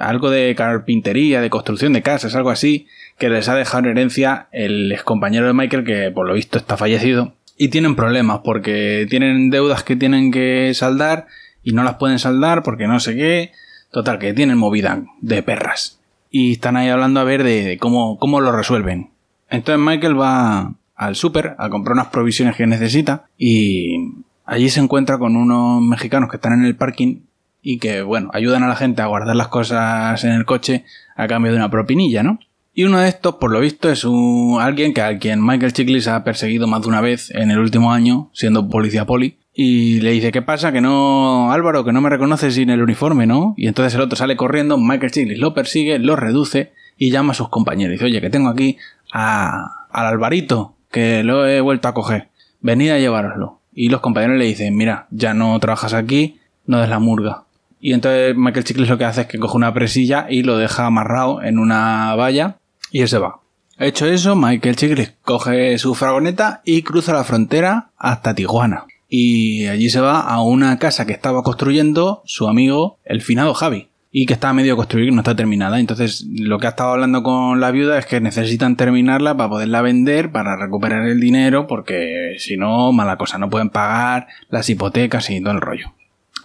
algo 0.00 0.30
de 0.30 0.54
carpintería, 0.54 1.40
de 1.40 1.50
construcción 1.50 1.92
de 1.92 2.02
casas, 2.02 2.34
algo 2.34 2.50
así, 2.50 2.86
que 3.18 3.30
les 3.30 3.48
ha 3.48 3.54
dejado 3.54 3.84
en 3.84 3.90
herencia 3.92 4.48
el 4.52 4.92
ex 4.92 5.02
compañero 5.02 5.46
de 5.46 5.54
Michael 5.54 5.84
que 5.84 6.10
por 6.10 6.26
lo 6.26 6.34
visto 6.34 6.58
está 6.58 6.76
fallecido. 6.76 7.34
Y 7.56 7.68
tienen 7.68 7.96
problemas 7.96 8.40
porque 8.44 9.06
tienen 9.08 9.48
deudas 9.48 9.82
que 9.82 9.96
tienen 9.96 10.30
que 10.30 10.72
saldar 10.74 11.26
y 11.62 11.72
no 11.72 11.84
las 11.84 11.94
pueden 11.94 12.18
saldar 12.18 12.62
porque 12.62 12.86
no 12.86 13.00
sé 13.00 13.14
qué 13.16 13.52
Total, 13.96 14.18
que 14.18 14.34
tienen 14.34 14.58
movida 14.58 15.04
de 15.22 15.42
perras. 15.42 15.98
Y 16.30 16.52
están 16.52 16.76
ahí 16.76 16.90
hablando 16.90 17.18
a 17.18 17.24
ver 17.24 17.42
de, 17.42 17.78
cómo, 17.80 18.18
cómo 18.18 18.42
lo 18.42 18.52
resuelven. 18.52 19.08
Entonces 19.48 19.82
Michael 19.82 20.20
va 20.20 20.74
al 20.94 21.16
súper 21.16 21.56
a 21.58 21.70
comprar 21.70 21.94
unas 21.94 22.08
provisiones 22.08 22.56
que 22.56 22.66
necesita 22.66 23.24
y 23.38 23.96
allí 24.44 24.68
se 24.68 24.80
encuentra 24.80 25.16
con 25.16 25.34
unos 25.34 25.80
mexicanos 25.80 26.28
que 26.28 26.36
están 26.36 26.52
en 26.52 26.66
el 26.66 26.76
parking 26.76 27.20
y 27.62 27.78
que, 27.78 28.02
bueno, 28.02 28.28
ayudan 28.34 28.64
a 28.64 28.68
la 28.68 28.76
gente 28.76 29.00
a 29.00 29.06
guardar 29.06 29.34
las 29.34 29.48
cosas 29.48 30.22
en 30.24 30.32
el 30.32 30.44
coche 30.44 30.84
a 31.16 31.26
cambio 31.26 31.52
de 31.52 31.56
una 31.56 31.70
propinilla, 31.70 32.22
¿no? 32.22 32.38
Y 32.74 32.84
uno 32.84 32.98
de 32.98 33.08
estos, 33.08 33.36
por 33.36 33.50
lo 33.50 33.60
visto, 33.60 33.88
es 33.88 34.04
un, 34.04 34.58
alguien 34.60 34.92
que 34.92 35.00
a 35.00 35.18
quien 35.18 35.42
Michael 35.42 35.72
Chiklis 35.72 36.06
ha 36.08 36.22
perseguido 36.22 36.66
más 36.66 36.82
de 36.82 36.88
una 36.88 37.00
vez 37.00 37.30
en 37.30 37.50
el 37.50 37.60
último 37.60 37.94
año, 37.94 38.28
siendo 38.34 38.68
policía 38.68 39.06
poli, 39.06 39.38
y 39.58 40.00
le 40.00 40.10
dice, 40.10 40.32
¿qué 40.32 40.42
pasa? 40.42 40.70
Que 40.70 40.82
no, 40.82 41.50
Álvaro, 41.50 41.82
que 41.82 41.90
no 41.90 42.02
me 42.02 42.10
reconoces 42.10 42.54
sin 42.54 42.68
el 42.68 42.82
uniforme, 42.82 43.26
¿no? 43.26 43.54
Y 43.56 43.68
entonces 43.68 43.94
el 43.94 44.02
otro 44.02 44.14
sale 44.14 44.36
corriendo, 44.36 44.76
Michael 44.76 45.10
Chiglis 45.10 45.38
lo 45.38 45.54
persigue, 45.54 45.98
lo 45.98 46.14
reduce 46.14 46.74
y 46.98 47.10
llama 47.10 47.32
a 47.32 47.34
sus 47.34 47.48
compañeros. 47.48 47.92
Dice, 47.92 48.04
oye, 48.04 48.20
que 48.20 48.28
tengo 48.28 48.50
aquí 48.50 48.76
a, 49.14 49.86
al 49.90 50.06
Alvarito, 50.06 50.74
que 50.90 51.24
lo 51.24 51.46
he 51.46 51.62
vuelto 51.62 51.88
a 51.88 51.94
coger. 51.94 52.28
Venid 52.60 52.90
a 52.90 52.98
llevároslo. 52.98 53.60
Y 53.74 53.88
los 53.88 54.02
compañeros 54.02 54.36
le 54.36 54.44
dicen, 54.44 54.76
mira, 54.76 55.06
ya 55.10 55.32
no 55.32 55.58
trabajas 55.58 55.94
aquí, 55.94 56.38
no 56.66 56.78
des 56.78 56.90
la 56.90 56.98
murga. 56.98 57.44
Y 57.80 57.94
entonces 57.94 58.36
Michael 58.36 58.64
Chiglis 58.64 58.90
lo 58.90 58.98
que 58.98 59.06
hace 59.06 59.22
es 59.22 59.26
que 59.26 59.38
coge 59.38 59.56
una 59.56 59.72
presilla 59.72 60.26
y 60.28 60.42
lo 60.42 60.58
deja 60.58 60.84
amarrado 60.84 61.42
en 61.42 61.58
una 61.58 62.14
valla 62.14 62.58
y 62.90 63.00
él 63.00 63.08
se 63.08 63.16
va. 63.16 63.40
Hecho 63.78 64.04
eso, 64.04 64.36
Michael 64.36 64.76
Chiglis 64.76 65.14
coge 65.22 65.78
su 65.78 65.94
fragoneta 65.94 66.60
y 66.66 66.82
cruza 66.82 67.14
la 67.14 67.24
frontera 67.24 67.88
hasta 67.96 68.34
Tijuana 68.34 68.84
y 69.08 69.66
allí 69.66 69.90
se 69.90 70.00
va 70.00 70.20
a 70.20 70.42
una 70.42 70.78
casa 70.78 71.06
que 71.06 71.12
estaba 71.12 71.42
construyendo 71.42 72.22
su 72.24 72.48
amigo 72.48 72.98
el 73.04 73.22
finado 73.22 73.54
Javi 73.54 73.88
y 74.10 74.26
que 74.26 74.32
está 74.32 74.52
medio 74.52 74.76
construir, 74.76 75.12
no 75.12 75.20
está 75.20 75.36
terminada. 75.36 75.78
Entonces, 75.78 76.24
lo 76.26 76.58
que 76.58 76.66
ha 76.66 76.70
estado 76.70 76.92
hablando 76.92 77.22
con 77.22 77.60
la 77.60 77.70
viuda 77.70 77.98
es 77.98 78.06
que 78.06 78.20
necesitan 78.20 78.76
terminarla 78.76 79.36
para 79.36 79.50
poderla 79.50 79.82
vender, 79.82 80.32
para 80.32 80.56
recuperar 80.56 81.06
el 81.06 81.20
dinero, 81.20 81.66
porque 81.66 82.36
si 82.38 82.56
no, 82.56 82.92
mala 82.92 83.18
cosa, 83.18 83.36
no 83.38 83.50
pueden 83.50 83.68
pagar 83.68 84.26
las 84.48 84.70
hipotecas 84.70 85.28
y 85.28 85.40
todo 85.40 85.52
el 85.52 85.60
rollo. 85.60 85.92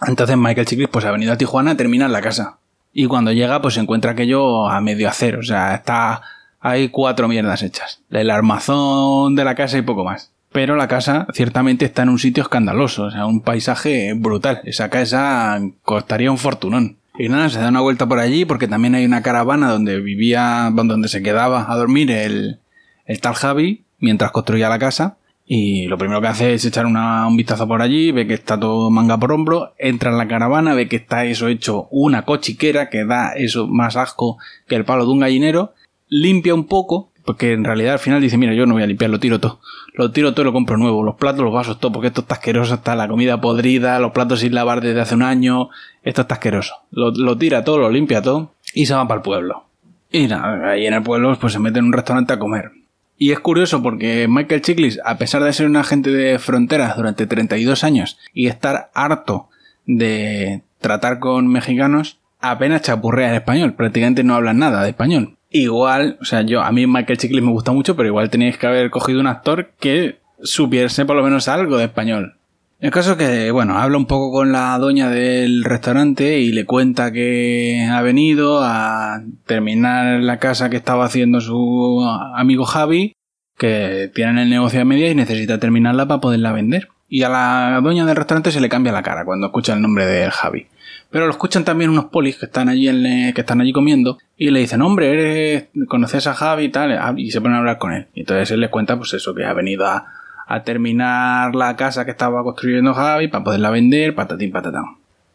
Entonces, 0.06 0.36
Michael 0.36 0.68
Chiklis 0.68 0.90
pues 0.90 1.06
ha 1.06 1.12
venido 1.12 1.32
a 1.32 1.38
Tijuana 1.38 1.72
a 1.72 1.78
terminar 1.78 2.10
la 2.10 2.22
casa. 2.22 2.58
Y 2.92 3.06
cuando 3.06 3.32
llega, 3.32 3.62
pues 3.62 3.76
se 3.76 3.80
encuentra 3.80 4.12
aquello 4.12 4.68
a 4.68 4.82
medio 4.82 5.08
hacer, 5.08 5.38
o 5.38 5.44
sea, 5.44 5.74
está 5.74 6.22
hay 6.60 6.90
cuatro 6.90 7.28
mierdas 7.28 7.64
hechas. 7.64 8.02
El 8.12 8.30
armazón 8.30 9.36
de 9.36 9.46
la 9.46 9.56
casa 9.56 9.78
y 9.78 9.82
poco 9.82 10.04
más 10.04 10.32
pero 10.52 10.76
la 10.76 10.88
casa 10.88 11.28
ciertamente 11.34 11.86
está 11.86 12.04
en 12.04 12.10
un 12.10 12.20
sitio 12.20 12.44
escandaloso, 12.44 13.04
o 13.04 13.12
sea, 13.12 13.26
un 13.26 13.42
paisaje 13.42 14.14
brutal. 14.16 14.62
Esa 14.66 14.90
casa 14.90 15.62
costaría 15.84 16.32
un 16.32 16.38
fortunón. 16.38 16.98
Y 17.18 17.30
nada, 17.30 17.50
se 17.50 17.60
da 17.60 17.70
una 17.70 17.82
vuelta 17.82 18.08
por 18.08 18.20
allí 18.20 18.46
porque 18.46 18.68
también 18.68 18.96
hay 18.96 19.06
una 19.06 19.22
caravana 19.22 19.72
donde 19.72 20.00
vivía, 20.00 20.70
donde 20.74 21.08
se 21.08 21.22
quedaba 21.22 21.72
a 21.72 21.76
dormir 21.76 22.12
el, 22.12 22.60
el 23.06 23.22
tal 23.22 23.36
Javi 23.36 23.84
mientras 24.00 24.32
construía 24.32 24.70
la 24.70 24.80
casa. 24.80 25.18
Y 25.46 25.88
lo 25.88 25.98
primero 25.98 26.22
que 26.22 26.28
hace 26.28 26.54
es 26.54 26.64
echar 26.64 26.86
un 26.86 27.36
vistazo 27.36 27.68
por 27.68 27.82
allí, 27.82 28.12
ve 28.12 28.26
que 28.26 28.34
está 28.34 28.58
todo 28.58 28.90
manga 28.90 29.18
por 29.18 29.34
hombro, 29.34 29.74
entra 29.78 30.12
en 30.12 30.18
la 30.18 30.28
caravana, 30.28 30.74
ve 30.74 30.88
que 30.88 30.96
está 30.96 31.26
eso 31.26 31.48
hecho 31.50 31.88
una 31.92 32.24
cochiquera 32.24 32.90
que 32.90 33.04
da 33.04 33.34
eso 33.34 33.68
más 33.68 33.98
asco 33.98 34.38
que 34.68 34.76
el 34.76 34.86
palo 34.86 35.06
de 35.06 35.12
un 35.12 35.20
gallinero, 35.20 35.74
limpia 36.08 36.54
un 36.54 36.68
poco, 36.68 37.11
porque 37.26 37.54
en 37.54 37.64
realidad 37.64 37.94
al 37.94 38.00
final 38.00 38.22
dice, 38.22 38.38
mira, 38.38 38.54
yo 38.54 38.66
no 38.66 38.74
voy 38.74 38.84
a 38.84 38.88
limpiar, 38.88 39.12
lo 39.12 39.20
tiro 39.20 39.40
todo. 39.40 39.60
Lo 39.94 40.12
tiro 40.12 40.34
todo 40.34 40.44
y 40.44 40.46
lo 40.46 40.54
compro 40.54 40.78
nuevo, 40.78 41.04
los 41.04 41.16
platos, 41.16 41.44
los 41.44 41.54
vasos, 41.54 41.80
todo, 41.80 41.92
porque 41.92 42.08
esto 42.08 42.22
está 42.22 42.36
asqueroso, 42.36 42.76
está 42.76 42.96
la 42.96 43.08
comida 43.08 43.42
podrida, 43.42 44.00
los 44.00 44.12
platos 44.12 44.40
sin 44.40 44.56
lavar 44.56 44.82
desde 44.82 45.02
hace 45.02 45.16
un 45.16 45.24
año, 45.24 45.70
esto 46.04 46.22
está 46.22 46.36
asqueroso. 46.36 46.76
Lo, 46.92 47.12
lo 47.12 47.38
tira 47.38 47.64
todo, 47.64 47.78
lo 47.78 47.90
limpia 47.90 48.22
todo 48.22 48.54
y 48.74 48.86
se 48.86 48.94
va 48.94 49.08
para 49.08 49.20
el 49.20 49.24
pueblo. 49.24 49.66
Y 50.12 50.28
nada, 50.28 50.72
ahí 50.72 50.86
en 50.86 50.94
el 50.94 51.04
pueblo 51.04 51.38
pues 51.40 51.54
se 51.54 51.60
mete 51.60 51.80
en 51.80 51.86
un 51.86 51.94
restaurante 51.94 52.34
a 52.34 52.40
comer. 52.40 52.72
Y 53.18 53.32
es 53.32 53.40
curioso 53.40 53.84
porque 53.84 54.28
Michael 54.28 54.64
Chiklis, 54.64 55.00
a 55.06 55.18
pesar 55.18 55.44
de 55.44 55.54
ser 55.54 55.68
un 55.68 55.78
agente 55.78 56.10
de 56.10 56.40
fronteras 56.40 56.98
durante 56.98 57.28
32 57.28 57.84
años 57.84 58.18
y 58.34 58.48
estar 58.48 58.90
harto 58.96 59.48
de 59.86 60.64
tratar 60.80 61.20
con 61.20 61.48
mexicanos, 61.48 62.18
apenas 62.40 62.82
chapurrea 62.82 63.30
en 63.30 63.36
español, 63.36 63.74
prácticamente 63.74 64.24
no 64.24 64.34
habla 64.34 64.54
nada 64.54 64.82
de 64.84 64.90
español. 64.90 65.38
Igual, 65.54 66.18
o 66.22 66.26
sea, 66.26 66.44
yo, 66.44 66.62
a 66.62 66.72
mí 66.72 66.88
Michael 66.88 67.18
Chiklis 67.18 67.44
me 67.44 67.52
gusta 67.52 67.74
mucho, 67.74 67.96
pero 67.98 68.08
igual 68.08 68.30
tenéis 68.30 68.58
que 68.58 68.68
haber 68.68 68.90
cogido 68.90 69.20
un 69.20 69.28
actor 69.28 69.72
que 69.80 70.20
supiese 70.42 71.06
por 71.06 71.18
lo 71.18 71.24
menos 71.24 71.50
algo 71.50 71.78
de 71.78 71.86
español. 71.86 72.38
El 72.80 72.90
caso 72.90 73.12
es 73.12 73.18
que, 73.18 73.52
bueno, 73.52 73.78
habla 73.78 73.98
un 73.98 74.08
poco 74.08 74.32
con 74.32 74.54
la 74.54 74.76
doña 74.80 75.10
del 75.10 75.64
restaurante 75.66 76.40
y 76.40 76.52
le 76.52 76.66
cuenta 76.66 77.12
que 77.12 77.86
ha 77.92 78.02
venido 78.02 78.64
a 78.64 79.22
terminar 79.46 80.22
la 80.22 80.40
casa 80.40 80.70
que 80.70 80.78
estaba 80.78 81.06
haciendo 81.06 81.42
su 81.42 82.02
amigo 82.36 82.66
Javi, 82.66 83.14
que 83.58 84.10
tienen 84.16 84.40
el 84.40 84.50
negocio 84.50 84.82
a 84.82 84.86
media 84.86 85.12
y 85.12 85.16
necesita 85.16 85.60
terminarla 85.60 86.08
para 86.08 86.22
poderla 86.22 86.54
vender. 86.54 86.88
Y 87.14 87.24
a 87.24 87.30
la 87.30 87.82
dueña 87.84 88.06
del 88.06 88.16
restaurante 88.16 88.54
se 88.54 88.62
le 88.62 88.70
cambia 88.70 88.94
la 88.94 89.04
cara 89.04 89.26
cuando 89.26 89.48
escucha 89.48 89.74
el 89.74 89.82
nombre 89.82 90.06
de 90.06 90.32
Javi. 90.32 90.68
Pero 91.10 91.26
lo 91.26 91.32
escuchan 91.32 91.66
también 91.66 91.90
unos 91.90 92.06
polis 92.06 92.38
que 92.38 92.46
están 92.46 92.70
allí 92.70 92.88
en, 92.88 93.34
que 93.34 93.42
están 93.42 93.60
allí 93.60 93.74
comiendo 93.74 94.18
y 94.38 94.50
le 94.50 94.62
dicen, 94.62 94.82
hombre, 94.82 95.12
eres, 95.12 95.66
conoces 95.90 96.26
a 96.28 96.34
Javi 96.34 96.64
y 96.64 96.70
tal, 96.70 97.20
y 97.20 97.32
se 97.32 97.42
ponen 97.42 97.56
a 97.56 97.60
hablar 97.60 97.80
con 97.80 97.92
él. 97.92 98.08
Y 98.14 98.22
entonces 98.22 98.50
él 98.52 98.62
les 98.62 98.70
cuenta 98.70 98.96
pues 98.96 99.14
eso, 99.14 99.36
que 99.36 99.44
ha 99.44 99.52
venido 99.52 99.86
a, 99.86 100.06
a 100.48 100.64
terminar 100.64 101.54
la 101.54 101.76
casa 101.76 102.06
que 102.06 102.12
estaba 102.12 102.46
construyendo 102.46 102.94
Javi 102.94 103.28
para 103.28 103.44
poderla 103.44 103.72
vender, 103.72 104.16
patatín 104.16 104.54
patatán. 104.54 104.86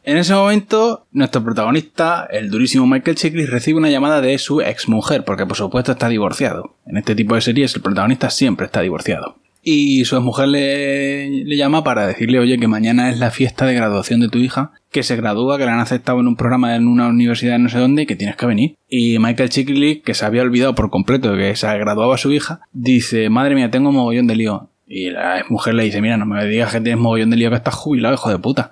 En 0.02 0.16
ese 0.16 0.32
momento, 0.32 1.04
nuestro 1.12 1.44
protagonista, 1.44 2.26
el 2.30 2.48
durísimo 2.48 2.86
Michael 2.86 3.18
Chiklis, 3.18 3.50
recibe 3.50 3.80
una 3.80 3.90
llamada 3.90 4.22
de 4.22 4.38
su 4.38 4.62
exmujer, 4.62 5.24
porque 5.24 5.44
por 5.44 5.58
supuesto 5.58 5.92
está 5.92 6.08
divorciado. 6.08 6.74
En 6.86 6.96
este 6.96 7.14
tipo 7.14 7.34
de 7.34 7.42
series 7.42 7.76
el 7.76 7.82
protagonista 7.82 8.30
siempre 8.30 8.64
está 8.64 8.80
divorciado. 8.80 9.36
Y 9.68 10.04
su 10.04 10.14
exmujer 10.14 10.46
le, 10.46 11.56
llama 11.56 11.82
para 11.82 12.06
decirle, 12.06 12.38
oye, 12.38 12.56
que 12.56 12.68
mañana 12.68 13.10
es 13.10 13.18
la 13.18 13.32
fiesta 13.32 13.66
de 13.66 13.74
graduación 13.74 14.20
de 14.20 14.28
tu 14.28 14.38
hija, 14.38 14.70
que 14.92 15.02
se 15.02 15.16
gradúa, 15.16 15.58
que 15.58 15.66
la 15.66 15.72
han 15.72 15.80
aceptado 15.80 16.20
en 16.20 16.28
un 16.28 16.36
programa 16.36 16.76
en 16.76 16.86
una 16.86 17.08
universidad 17.08 17.58
no 17.58 17.68
sé 17.68 17.80
dónde 17.80 18.02
y 18.02 18.06
que 18.06 18.14
tienes 18.14 18.36
que 18.36 18.46
venir. 18.46 18.76
Y 18.88 19.18
Michael 19.18 19.48
Chiklis, 19.48 20.04
que 20.04 20.14
se 20.14 20.24
había 20.24 20.42
olvidado 20.42 20.76
por 20.76 20.88
completo 20.88 21.32
de 21.32 21.48
que 21.48 21.56
se 21.56 21.66
graduaba 21.78 22.16
su 22.16 22.30
hija, 22.30 22.60
dice, 22.72 23.28
madre 23.28 23.56
mía, 23.56 23.68
tengo 23.68 23.90
mogollón 23.90 24.28
de 24.28 24.36
lío. 24.36 24.70
Y 24.86 25.10
la 25.10 25.44
mujer 25.48 25.74
le 25.74 25.82
dice, 25.82 26.00
mira, 26.00 26.16
no 26.16 26.26
me 26.26 26.46
digas 26.46 26.70
que 26.72 26.80
tienes 26.80 27.00
mogollón 27.00 27.30
de 27.30 27.36
lío, 27.36 27.50
que 27.50 27.56
estás 27.56 27.74
jubilado, 27.74 28.14
hijo 28.14 28.30
de 28.30 28.38
puta. 28.38 28.70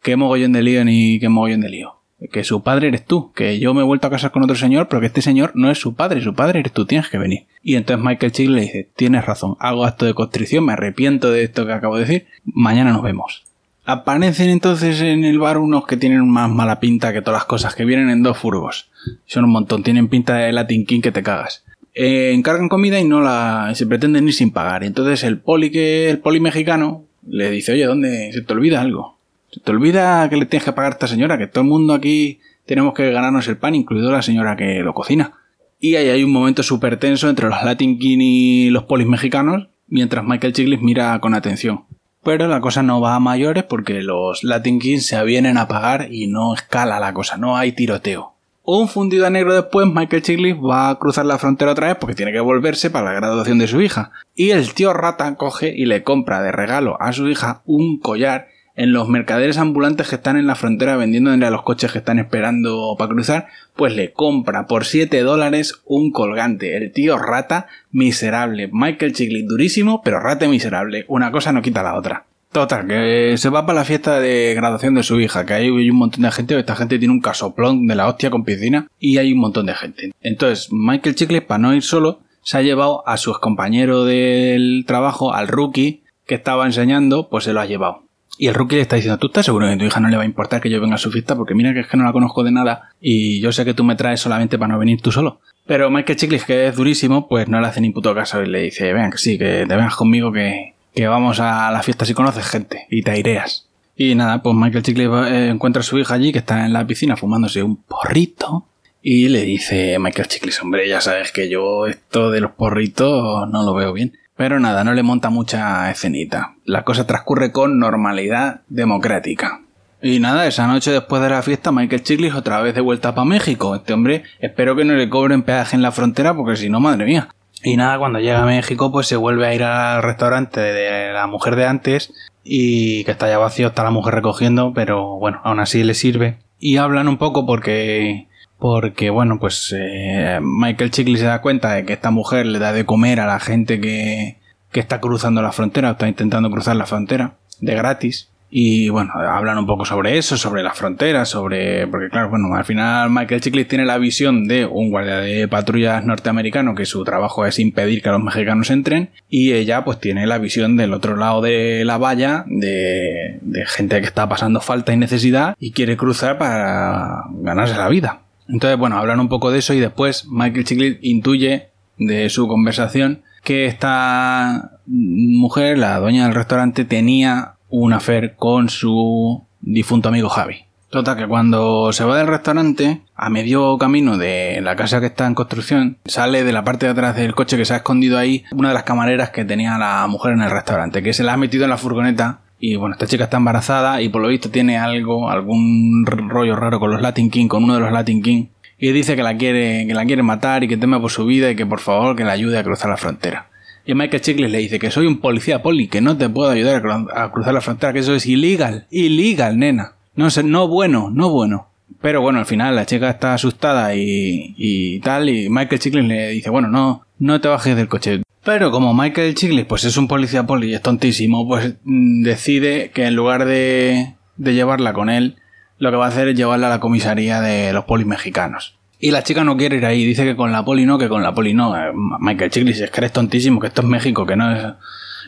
¿Qué 0.00 0.14
mogollón 0.14 0.52
de 0.52 0.62
lío 0.62 0.84
ni 0.84 1.18
qué 1.18 1.28
mogollón 1.28 1.62
de 1.62 1.70
lío? 1.70 1.95
Que 2.32 2.44
su 2.44 2.62
padre 2.62 2.88
eres 2.88 3.04
tú, 3.04 3.32
que 3.32 3.58
yo 3.58 3.74
me 3.74 3.82
he 3.82 3.84
vuelto 3.84 4.06
a 4.06 4.10
casar 4.10 4.30
con 4.30 4.42
otro 4.42 4.56
señor, 4.56 4.88
pero 4.88 5.00
que 5.00 5.06
este 5.06 5.20
señor 5.20 5.52
no 5.54 5.70
es 5.70 5.78
su 5.78 5.94
padre, 5.94 6.22
su 6.22 6.34
padre 6.34 6.60
eres 6.60 6.72
tú, 6.72 6.86
tienes 6.86 7.08
que 7.08 7.18
venir. 7.18 7.44
Y 7.62 7.74
entonces 7.74 8.04
Michael 8.04 8.32
Chick 8.32 8.48
le 8.48 8.62
dice, 8.62 8.88
tienes 8.96 9.26
razón, 9.26 9.56
hago 9.60 9.84
acto 9.84 10.06
de 10.06 10.14
constricción, 10.14 10.64
me 10.64 10.72
arrepiento 10.72 11.30
de 11.30 11.44
esto 11.44 11.66
que 11.66 11.72
acabo 11.72 11.96
de 11.96 12.06
decir, 12.06 12.26
mañana 12.44 12.92
nos 12.92 13.02
vemos. 13.02 13.44
Aparecen 13.84 14.50
entonces 14.50 15.00
en 15.00 15.24
el 15.24 15.38
bar 15.38 15.58
unos 15.58 15.86
que 15.86 15.96
tienen 15.96 16.28
más 16.28 16.50
mala 16.50 16.80
pinta 16.80 17.12
que 17.12 17.22
todas 17.22 17.40
las 17.40 17.46
cosas, 17.46 17.74
que 17.74 17.84
vienen 17.84 18.10
en 18.10 18.22
dos 18.22 18.36
furgos. 18.36 18.88
Son 19.26 19.44
un 19.44 19.50
montón, 19.50 19.82
tienen 19.82 20.08
pinta 20.08 20.36
de 20.38 20.52
Latin 20.52 20.86
King 20.86 21.00
que 21.02 21.12
te 21.12 21.22
cagas. 21.22 21.64
Eh, 21.94 22.32
encargan 22.34 22.68
comida 22.68 22.98
y 22.98 23.04
no 23.04 23.20
la 23.20 23.70
se 23.74 23.86
pretenden 23.86 24.26
ir 24.26 24.34
sin 24.34 24.50
pagar. 24.50 24.84
Entonces 24.84 25.22
el 25.22 25.38
poli 25.38 25.70
que 25.70 26.10
el 26.10 26.18
poli 26.18 26.40
mexicano 26.40 27.04
le 27.26 27.50
dice, 27.50 27.72
oye, 27.72 27.86
¿dónde 27.86 28.32
se 28.32 28.42
te 28.42 28.52
olvida 28.52 28.80
algo? 28.80 29.15
Se 29.56 29.62
te 29.62 29.70
olvida 29.70 30.28
que 30.28 30.36
le 30.36 30.44
tienes 30.44 30.66
que 30.66 30.72
pagar 30.74 30.92
a 30.92 30.94
esta 30.96 31.08
señora, 31.08 31.38
que 31.38 31.46
todo 31.46 31.64
el 31.64 31.70
mundo 31.70 31.94
aquí 31.94 32.40
tenemos 32.66 32.92
que 32.92 33.10
ganarnos 33.10 33.48
el 33.48 33.56
pan, 33.56 33.74
incluido 33.74 34.12
la 34.12 34.20
señora 34.20 34.54
que 34.54 34.80
lo 34.80 34.92
cocina. 34.92 35.32
Y 35.80 35.96
ahí 35.96 36.10
hay 36.10 36.22
un 36.22 36.30
momento 36.30 36.62
súper 36.62 36.98
tenso 36.98 37.30
entre 37.30 37.48
los 37.48 37.62
Latin 37.62 37.98
King 37.98 38.18
y 38.20 38.68
los 38.68 38.84
polis 38.84 39.06
mexicanos, 39.06 39.68
mientras 39.88 40.26
Michael 40.26 40.52
Chiglis 40.52 40.82
mira 40.82 41.18
con 41.20 41.32
atención. 41.32 41.84
Pero 42.22 42.48
la 42.48 42.60
cosa 42.60 42.82
no 42.82 43.00
va 43.00 43.14
a 43.14 43.20
mayores 43.20 43.64
porque 43.64 44.02
los 44.02 44.44
Latin 44.44 44.78
King 44.78 44.98
se 44.98 45.16
avienen 45.16 45.56
a 45.56 45.68
pagar 45.68 46.08
y 46.10 46.26
no 46.26 46.52
escala 46.52 47.00
la 47.00 47.14
cosa, 47.14 47.38
no 47.38 47.56
hay 47.56 47.72
tiroteo. 47.72 48.34
Un 48.62 48.88
fundido 48.88 49.26
a 49.26 49.30
negro 49.30 49.54
después, 49.54 49.86
Michael 49.86 50.22
Chiglis 50.22 50.56
va 50.56 50.90
a 50.90 50.98
cruzar 50.98 51.24
la 51.24 51.38
frontera 51.38 51.72
otra 51.72 51.86
vez 51.86 51.96
porque 51.98 52.14
tiene 52.14 52.32
que 52.32 52.40
volverse 52.40 52.90
para 52.90 53.06
la 53.06 53.14
graduación 53.14 53.58
de 53.58 53.68
su 53.68 53.80
hija. 53.80 54.10
Y 54.34 54.50
el 54.50 54.74
tío 54.74 54.92
Rata 54.92 55.34
coge 55.36 55.72
y 55.74 55.86
le 55.86 56.02
compra 56.02 56.42
de 56.42 56.52
regalo 56.52 57.00
a 57.00 57.14
su 57.14 57.26
hija 57.26 57.62
un 57.64 57.98
collar 57.98 58.48
en 58.76 58.92
los 58.92 59.08
mercaderes 59.08 59.58
ambulantes 59.58 60.08
que 60.08 60.16
están 60.16 60.36
en 60.36 60.46
la 60.46 60.54
frontera 60.54 60.96
vendiendo 60.96 61.32
a 61.32 61.50
los 61.50 61.62
coches 61.62 61.92
que 61.92 61.98
están 61.98 62.18
esperando 62.18 62.94
para 62.98 63.08
cruzar, 63.08 63.46
pues 63.74 63.96
le 63.96 64.12
compra 64.12 64.66
por 64.66 64.84
7 64.84 65.20
dólares 65.22 65.80
un 65.84 66.12
colgante. 66.12 66.76
El 66.76 66.92
tío 66.92 67.18
rata 67.18 67.66
miserable. 67.90 68.68
Michael 68.72 69.14
Chiglis 69.14 69.48
durísimo, 69.48 70.02
pero 70.04 70.20
rata 70.20 70.46
miserable. 70.46 71.04
Una 71.08 71.32
cosa 71.32 71.52
no 71.52 71.62
quita 71.62 71.82
la 71.82 71.96
otra. 71.96 72.26
Total, 72.52 72.86
que 72.86 73.34
se 73.36 73.50
va 73.50 73.66
para 73.66 73.80
la 73.80 73.84
fiesta 73.84 74.20
de 74.20 74.54
graduación 74.54 74.94
de 74.94 75.02
su 75.02 75.20
hija, 75.20 75.44
que 75.44 75.54
hay 75.54 75.68
un 75.68 75.96
montón 75.96 76.22
de 76.22 76.30
gente, 76.30 76.58
esta 76.58 76.76
gente 76.76 76.98
tiene 76.98 77.12
un 77.12 77.20
casoplón 77.20 77.86
de 77.86 77.94
la 77.94 78.08
hostia 78.08 78.30
con 78.30 78.44
piscina 78.44 78.88
y 78.98 79.18
hay 79.18 79.32
un 79.32 79.40
montón 79.40 79.66
de 79.66 79.74
gente. 79.74 80.12
Entonces, 80.22 80.68
Michael 80.70 81.16
Chicle, 81.16 81.42
para 81.42 81.58
no 81.58 81.74
ir 81.74 81.82
solo, 81.82 82.20
se 82.42 82.56
ha 82.56 82.62
llevado 82.62 83.06
a 83.06 83.18
su 83.18 83.34
compañero 83.34 84.04
del 84.04 84.84
trabajo, 84.86 85.34
al 85.34 85.48
rookie 85.48 86.04
que 86.24 86.36
estaba 86.36 86.64
enseñando, 86.64 87.28
pues 87.28 87.44
se 87.44 87.52
lo 87.52 87.60
ha 87.60 87.66
llevado. 87.66 88.05
Y 88.38 88.48
el 88.48 88.54
rookie 88.54 88.76
le 88.76 88.82
está 88.82 88.96
diciendo, 88.96 89.18
¿tú 89.18 89.28
estás 89.28 89.46
seguro 89.46 89.66
que 89.66 89.72
a 89.72 89.78
tu 89.78 89.84
hija 89.84 90.00
no 90.00 90.08
le 90.08 90.16
va 90.16 90.22
a 90.22 90.26
importar 90.26 90.60
que 90.60 90.68
yo 90.68 90.80
venga 90.80 90.96
a 90.96 90.98
su 90.98 91.10
fiesta? 91.10 91.36
Porque 91.36 91.54
mira 91.54 91.72
que 91.72 91.80
es 91.80 91.86
que 91.86 91.96
no 91.96 92.04
la 92.04 92.12
conozco 92.12 92.44
de 92.44 92.52
nada 92.52 92.90
y 93.00 93.40
yo 93.40 93.50
sé 93.52 93.64
que 93.64 93.74
tú 93.74 93.82
me 93.84 93.96
traes 93.96 94.20
solamente 94.20 94.58
para 94.58 94.74
no 94.74 94.78
venir 94.78 95.00
tú 95.00 95.10
solo. 95.10 95.40
Pero 95.66 95.90
Michael 95.90 96.18
Chiklis, 96.18 96.44
que 96.44 96.68
es 96.68 96.76
durísimo, 96.76 97.28
pues 97.28 97.48
no 97.48 97.60
le 97.60 97.66
hace 97.66 97.80
ni 97.80 97.90
puto 97.90 98.14
caso 98.14 98.42
y 98.42 98.46
le 98.46 98.62
dice, 98.62 98.92
venga, 98.92 99.10
que 99.10 99.18
sí, 99.18 99.38
que 99.38 99.64
te 99.66 99.76
vengas 99.76 99.96
conmigo 99.96 100.30
que, 100.32 100.74
que 100.94 101.06
vamos 101.08 101.40
a 101.40 101.70
la 101.70 101.82
fiesta 101.82 102.04
si 102.04 102.14
conoces 102.14 102.46
gente 102.46 102.86
y 102.90 103.02
te 103.02 103.10
aireas. 103.10 103.68
Y 103.96 104.14
nada, 104.14 104.42
pues 104.42 104.54
Michael 104.54 104.82
Chicle 104.82 105.04
eh, 105.04 105.48
encuentra 105.48 105.80
a 105.80 105.82
su 105.82 105.98
hija 105.98 106.14
allí 106.14 106.30
que 106.30 106.38
está 106.38 106.66
en 106.66 106.72
la 106.72 106.86
piscina 106.86 107.16
fumándose 107.16 107.62
un 107.62 107.76
porrito 107.76 108.66
y 109.02 109.28
le 109.28 109.42
dice 109.42 109.98
Michael 109.98 110.28
Chicles, 110.28 110.60
hombre, 110.60 110.88
ya 110.88 111.00
sabes 111.00 111.32
que 111.32 111.48
yo 111.48 111.86
esto 111.86 112.30
de 112.30 112.40
los 112.40 112.50
porritos 112.52 113.48
no 113.48 113.62
lo 113.62 113.72
veo 113.72 113.92
bien. 113.92 114.18
Pero 114.36 114.60
nada, 114.60 114.84
no 114.84 114.92
le 114.92 115.02
monta 115.02 115.30
mucha 115.30 115.90
escenita. 115.90 116.54
La 116.64 116.84
cosa 116.84 117.06
transcurre 117.06 117.52
con 117.52 117.78
normalidad 117.78 118.60
democrática. 118.68 119.60
Y 120.02 120.20
nada, 120.20 120.46
esa 120.46 120.66
noche 120.66 120.90
después 120.90 121.22
de 121.22 121.30
la 121.30 121.42
fiesta, 121.42 121.72
Michael 121.72 122.02
Chiklis 122.02 122.34
otra 122.34 122.60
vez 122.60 122.74
de 122.74 122.82
vuelta 122.82 123.14
para 123.14 123.24
México. 123.24 123.74
Este 123.74 123.94
hombre, 123.94 124.24
espero 124.40 124.76
que 124.76 124.84
no 124.84 124.94
le 124.94 125.08
cobren 125.08 125.42
peaje 125.42 125.74
en 125.74 125.82
la 125.82 125.90
frontera 125.90 126.34
porque 126.34 126.56
si 126.56 126.68
no, 126.68 126.80
madre 126.80 127.06
mía. 127.06 127.28
Y 127.62 127.76
nada, 127.76 127.98
cuando 127.98 128.20
llega 128.20 128.42
a 128.42 128.46
México, 128.46 128.92
pues 128.92 129.06
se 129.06 129.16
vuelve 129.16 129.46
a 129.46 129.54
ir 129.54 129.64
al 129.64 130.02
restaurante 130.02 130.60
de 130.60 131.12
la 131.12 131.26
mujer 131.26 131.56
de 131.56 131.66
antes 131.66 132.12
y 132.44 133.04
que 133.04 133.10
está 133.10 133.28
ya 133.28 133.38
vacío, 133.38 133.68
está 133.68 133.82
la 133.82 133.90
mujer 133.90 134.14
recogiendo, 134.14 134.72
pero 134.74 135.16
bueno, 135.18 135.40
aún 135.42 135.60
así 135.60 135.82
le 135.82 135.94
sirve. 135.94 136.38
Y 136.58 136.76
hablan 136.76 137.08
un 137.08 137.16
poco 137.16 137.46
porque, 137.46 138.28
porque 138.58 139.10
bueno, 139.10 139.38
pues 139.38 139.74
eh, 139.76 140.38
Michael 140.40 140.90
Chickley 140.90 141.16
se 141.16 141.26
da 141.26 141.40
cuenta 141.40 141.74
de 141.74 141.84
que 141.84 141.92
esta 141.92 142.10
mujer 142.10 142.46
le 142.46 142.58
da 142.58 142.72
de 142.72 142.86
comer 142.86 143.20
a 143.20 143.26
la 143.26 143.40
gente 143.40 143.80
que, 143.80 144.38
que 144.72 144.80
está 144.80 145.00
cruzando 145.00 145.42
la 145.42 145.52
frontera, 145.52 145.88
o 145.88 145.92
está 145.92 146.08
intentando 146.08 146.50
cruzar 146.50 146.76
la 146.76 146.86
frontera, 146.86 147.34
de 147.60 147.74
gratis. 147.74 148.30
Y 148.48 148.88
bueno, 148.90 149.12
hablan 149.14 149.58
un 149.58 149.66
poco 149.66 149.84
sobre 149.84 150.18
eso, 150.18 150.36
sobre 150.36 150.62
las 150.62 150.78
fronteras, 150.78 151.28
sobre. 151.28 151.86
Porque 151.88 152.08
claro, 152.08 152.30
bueno, 152.30 152.54
al 152.54 152.64
final 152.64 153.10
Michael 153.10 153.40
Chiklis 153.40 153.66
tiene 153.66 153.84
la 153.84 153.98
visión 153.98 154.46
de 154.46 154.64
un 154.64 154.90
guardia 154.90 155.16
de 155.16 155.48
patrullas 155.48 156.04
norteamericano 156.04 156.74
que 156.74 156.86
su 156.86 157.02
trabajo 157.02 157.44
es 157.44 157.58
impedir 157.58 158.02
que 158.02 158.10
los 158.10 158.22
mexicanos 158.22 158.70
entren. 158.70 159.10
Y 159.28 159.52
ella, 159.52 159.84
pues, 159.84 159.98
tiene 159.98 160.26
la 160.26 160.38
visión 160.38 160.76
del 160.76 160.94
otro 160.94 161.16
lado 161.16 161.42
de 161.42 161.84
la 161.84 161.98
valla, 161.98 162.44
de, 162.46 163.40
de 163.42 163.66
gente 163.66 164.00
que 164.00 164.06
está 164.06 164.28
pasando 164.28 164.60
falta 164.60 164.92
y 164.92 164.96
necesidad 164.96 165.56
y 165.58 165.72
quiere 165.72 165.96
cruzar 165.96 166.38
para 166.38 167.24
ganarse 167.32 167.76
la 167.76 167.88
vida. 167.88 168.25
Entonces, 168.48 168.78
bueno, 168.78 168.96
hablan 168.98 169.20
un 169.20 169.28
poco 169.28 169.50
de 169.50 169.58
eso 169.58 169.74
y 169.74 169.80
después 169.80 170.26
Michael 170.28 170.64
Chiklis 170.64 170.98
intuye 171.02 171.70
de 171.98 172.28
su 172.30 172.46
conversación 172.48 173.22
que 173.42 173.66
esta 173.66 174.80
mujer, 174.86 175.78
la 175.78 175.98
dueña 175.98 176.24
del 176.24 176.34
restaurante, 176.34 176.84
tenía 176.84 177.54
un 177.68 177.92
affair 177.92 178.34
con 178.36 178.68
su 178.68 179.44
difunto 179.60 180.08
amigo 180.08 180.28
Javi. 180.28 180.66
Total, 180.90 181.16
que 181.16 181.26
cuando 181.26 181.92
se 181.92 182.04
va 182.04 182.16
del 182.16 182.28
restaurante, 182.28 183.02
a 183.16 183.28
medio 183.28 183.76
camino 183.76 184.16
de 184.16 184.60
la 184.62 184.76
casa 184.76 185.00
que 185.00 185.06
está 185.06 185.26
en 185.26 185.34
construcción, 185.34 185.98
sale 186.04 186.44
de 186.44 186.52
la 186.52 186.64
parte 186.64 186.86
de 186.86 186.92
atrás 186.92 187.16
del 187.16 187.34
coche 187.34 187.56
que 187.56 187.64
se 187.64 187.74
ha 187.74 187.78
escondido 187.78 188.18
ahí 188.18 188.44
una 188.52 188.68
de 188.68 188.74
las 188.74 188.84
camareras 188.84 189.30
que 189.30 189.44
tenía 189.44 189.76
la 189.78 190.06
mujer 190.06 190.32
en 190.32 190.42
el 190.42 190.50
restaurante, 190.50 191.02
que 191.02 191.12
se 191.12 191.24
la 191.24 191.32
ha 191.32 191.36
metido 191.36 191.64
en 191.64 191.70
la 191.70 191.76
furgoneta. 191.76 192.40
Y 192.58 192.76
bueno, 192.76 192.94
esta 192.94 193.06
chica 193.06 193.24
está 193.24 193.36
embarazada 193.36 194.00
y 194.00 194.08
por 194.08 194.22
lo 194.22 194.28
visto 194.28 194.50
tiene 194.50 194.78
algo, 194.78 195.28
algún 195.28 196.04
rollo 196.06 196.56
raro 196.56 196.80
con 196.80 196.90
los 196.90 197.02
Latin 197.02 197.30
King, 197.30 197.48
con 197.48 197.64
uno 197.64 197.74
de 197.74 197.80
los 197.80 197.92
Latin 197.92 198.22
King. 198.22 198.46
Y 198.78 198.92
dice 198.92 199.16
que 199.16 199.22
la 199.22 199.36
quiere, 199.36 199.86
que 199.86 199.94
la 199.94 200.04
quiere 200.04 200.22
matar 200.22 200.64
y 200.64 200.68
que 200.68 200.76
teme 200.76 200.98
por 201.00 201.10
su 201.10 201.24
vida 201.26 201.50
y 201.50 201.56
que 201.56 201.66
por 201.66 201.80
favor 201.80 202.16
que 202.16 202.24
la 202.24 202.32
ayude 202.32 202.58
a 202.58 202.64
cruzar 202.64 202.90
la 202.90 202.96
frontera. 202.96 203.48
Y 203.86 203.94
Michael 203.94 204.20
Chiklis 204.20 204.50
le 204.50 204.58
dice 204.58 204.78
que 204.78 204.90
soy 204.90 205.06
un 205.06 205.18
policía 205.18 205.62
poli, 205.62 205.86
que 205.86 206.00
no 206.00 206.16
te 206.16 206.28
puedo 206.28 206.50
ayudar 206.50 206.82
a 207.14 207.30
cruzar 207.30 207.54
la 207.54 207.60
frontera, 207.60 207.92
que 207.92 208.00
eso 208.00 208.14
es 208.14 208.26
ilegal, 208.26 208.86
ilegal, 208.90 209.58
nena. 209.58 209.92
No 210.16 210.28
sé, 210.30 210.42
no 210.42 210.66
bueno, 210.66 211.10
no 211.12 211.30
bueno. 211.30 211.68
Pero 212.00 212.20
bueno, 212.20 212.40
al 212.40 212.46
final 212.46 212.74
la 212.74 212.84
chica 212.84 213.08
está 213.08 213.34
asustada 213.34 213.94
y, 213.94 214.54
y 214.56 214.98
tal, 215.00 215.28
y 215.28 215.48
Michael 215.48 215.80
Chiklis 215.80 216.04
le 216.04 216.28
dice, 216.30 216.50
bueno, 216.50 216.68
no, 216.68 217.06
no 217.18 217.40
te 217.40 217.48
bajes 217.48 217.76
del 217.76 217.88
coche. 217.88 218.22
Pero 218.46 218.70
como 218.70 218.94
Michael 218.94 219.34
Chiklis 219.34 219.64
pues 219.64 219.82
es 219.82 219.96
un 219.96 220.06
policía 220.06 220.46
poli 220.46 220.70
y 220.70 220.74
es 220.74 220.80
tontísimo, 220.80 221.48
pues 221.48 221.74
mm, 221.82 222.22
decide 222.22 222.92
que 222.94 223.06
en 223.06 223.16
lugar 223.16 223.44
de, 223.44 224.14
de 224.36 224.54
llevarla 224.54 224.92
con 224.92 225.10
él, 225.10 225.34
lo 225.78 225.90
que 225.90 225.96
va 225.96 226.04
a 226.04 226.08
hacer 226.10 226.28
es 226.28 226.36
llevarla 226.36 226.68
a 226.68 226.70
la 226.70 226.78
comisaría 226.78 227.40
de 227.40 227.72
los 227.72 227.86
polis 227.86 228.06
mexicanos. 228.06 228.78
Y 229.00 229.10
la 229.10 229.24
chica 229.24 229.42
no 229.42 229.56
quiere 229.56 229.78
ir 229.78 229.84
ahí, 229.84 230.04
dice 230.04 230.22
que 230.22 230.36
con 230.36 230.52
la 230.52 230.64
poli 230.64 230.86
no, 230.86 230.96
que 230.96 231.08
con 231.08 231.24
la 231.24 231.34
poli 231.34 231.54
no. 231.54 231.76
Eh, 231.76 231.90
Michael 232.20 232.52
Chiklis 232.52 232.80
es 232.80 232.90
que 232.92 233.00
eres 233.00 233.12
tontísimo, 233.12 233.58
que 233.58 233.66
esto 233.66 233.82
es 233.82 233.88
México, 233.88 234.24
que 234.24 234.36
no 234.36 234.54
es... 234.54 234.64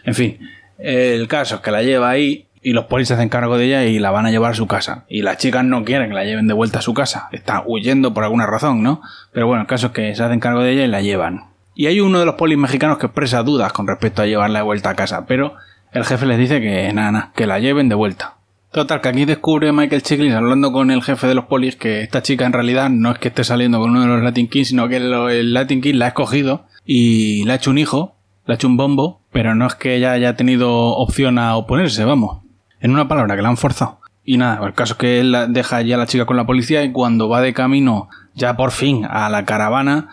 En 0.05 0.15
fin, 0.15 0.39
el 0.79 1.27
caso 1.27 1.57
es 1.57 1.61
que 1.61 1.73
la 1.73 1.83
lleva 1.83 2.09
ahí 2.09 2.47
y 2.63 2.73
los 2.73 2.85
polis 2.85 3.09
se 3.09 3.15
hacen 3.15 3.29
cargo 3.29 3.59
de 3.59 3.65
ella 3.65 3.85
y 3.85 3.99
la 3.99 4.13
van 4.13 4.27
a 4.27 4.31
llevar 4.31 4.53
a 4.53 4.55
su 4.55 4.69
casa. 4.69 5.07
Y 5.09 5.23
las 5.23 5.39
chicas 5.39 5.65
no 5.65 5.85
quieren 5.85 6.11
que 6.11 6.15
la 6.15 6.25
lleven 6.25 6.47
de 6.47 6.55
vuelta 6.55 6.79
a 6.79 6.83
su 6.83 6.95
casa. 6.95 7.29
Está 7.33 7.65
huyendo 7.67 8.15
por 8.15 8.23
alguna 8.23 8.47
razón, 8.47 8.85
¿no? 8.85 9.03
Pero 9.33 9.49
bueno, 9.49 9.63
el 9.63 9.67
caso 9.67 9.89
es 9.89 9.93
que 9.93 10.15
se 10.15 10.23
hacen 10.23 10.39
cargo 10.39 10.63
de 10.63 10.71
ella 10.71 10.85
y 10.85 10.89
la 10.89 11.03
llevan. 11.03 11.58
Y 11.79 11.87
hay 11.87 12.01
uno 12.01 12.19
de 12.19 12.27
los 12.27 12.35
polis 12.35 12.59
mexicanos 12.59 12.99
que 12.99 13.07
expresa 13.07 13.45
dudas 13.45 13.73
con 13.73 13.87
respecto 13.87 14.21
a 14.21 14.27
llevarla 14.27 14.59
de 14.59 14.65
vuelta 14.65 14.91
a 14.91 14.97
casa, 14.97 15.27
pero 15.27 15.55
el 15.93 16.05
jefe 16.05 16.27
les 16.27 16.37
dice 16.37 16.61
que 16.61 16.93
nada, 16.93 17.13
nada, 17.13 17.33
que 17.37 17.47
la 17.47 17.61
lleven 17.61 17.89
de 17.89 17.95
vuelta. 17.95 18.39
Total, 18.73 19.01
que 19.01 19.09
aquí 19.11 19.25
descubre 19.25 19.71
Michael 19.71 20.03
Chiklis 20.03 20.35
hablando 20.35 20.73
con 20.73 20.91
el 20.91 21.05
jefe 21.05 21.29
de 21.29 21.37
los 21.37 21.45
polis 21.45 21.77
que 21.77 22.03
esta 22.03 22.21
chica 22.21 22.47
en 22.47 22.53
realidad 22.53 22.91
no 22.91 23.13
es 23.13 23.19
que 23.19 23.29
esté 23.29 23.45
saliendo 23.45 23.79
con 23.79 23.91
uno 23.91 24.01
de 24.01 24.09
los 24.09 24.25
Latin 24.25 24.49
Kings, 24.49 24.71
sino 24.71 24.89
que 24.89 24.97
el 24.97 25.55
Latin 25.55 25.81
King 25.81 25.95
la 25.95 26.07
ha 26.07 26.09
escogido 26.09 26.67
y 26.85 27.45
le 27.45 27.53
ha 27.53 27.55
hecho 27.55 27.71
un 27.71 27.79
hijo, 27.79 28.17
le 28.47 28.55
ha 28.55 28.57
hecho 28.57 28.67
un 28.67 28.77
bombo, 28.77 29.23
pero 29.31 29.55
no 29.55 29.69
es 29.69 29.77
que 29.77 29.95
ella 29.95 30.11
haya 30.11 30.35
tenido 30.35 30.97
opción 30.97 31.39
a 31.39 31.55
oponerse, 31.55 32.05
vamos. 32.05 32.43
En 32.81 32.91
una 32.91 33.07
palabra, 33.07 33.37
que 33.37 33.43
la 33.43 33.51
han 33.51 33.57
forzado. 33.57 34.01
Y 34.25 34.37
nada, 34.37 34.67
el 34.67 34.75
caso 34.75 34.95
es 34.95 34.99
que 34.99 35.21
él 35.21 35.37
deja 35.51 35.81
ya 35.83 35.95
a 35.95 35.99
la 35.99 36.07
chica 36.07 36.27
con 36.27 36.37
la 36.37 36.45
policía 36.45 36.83
y 36.83 36.91
cuando 36.91 37.29
va 37.29 37.41
de 37.41 37.55
camino 37.55 38.09
ya 38.35 38.57
por 38.57 38.73
fin 38.73 39.07
a 39.09 39.29
la 39.29 39.45
caravana, 39.45 40.09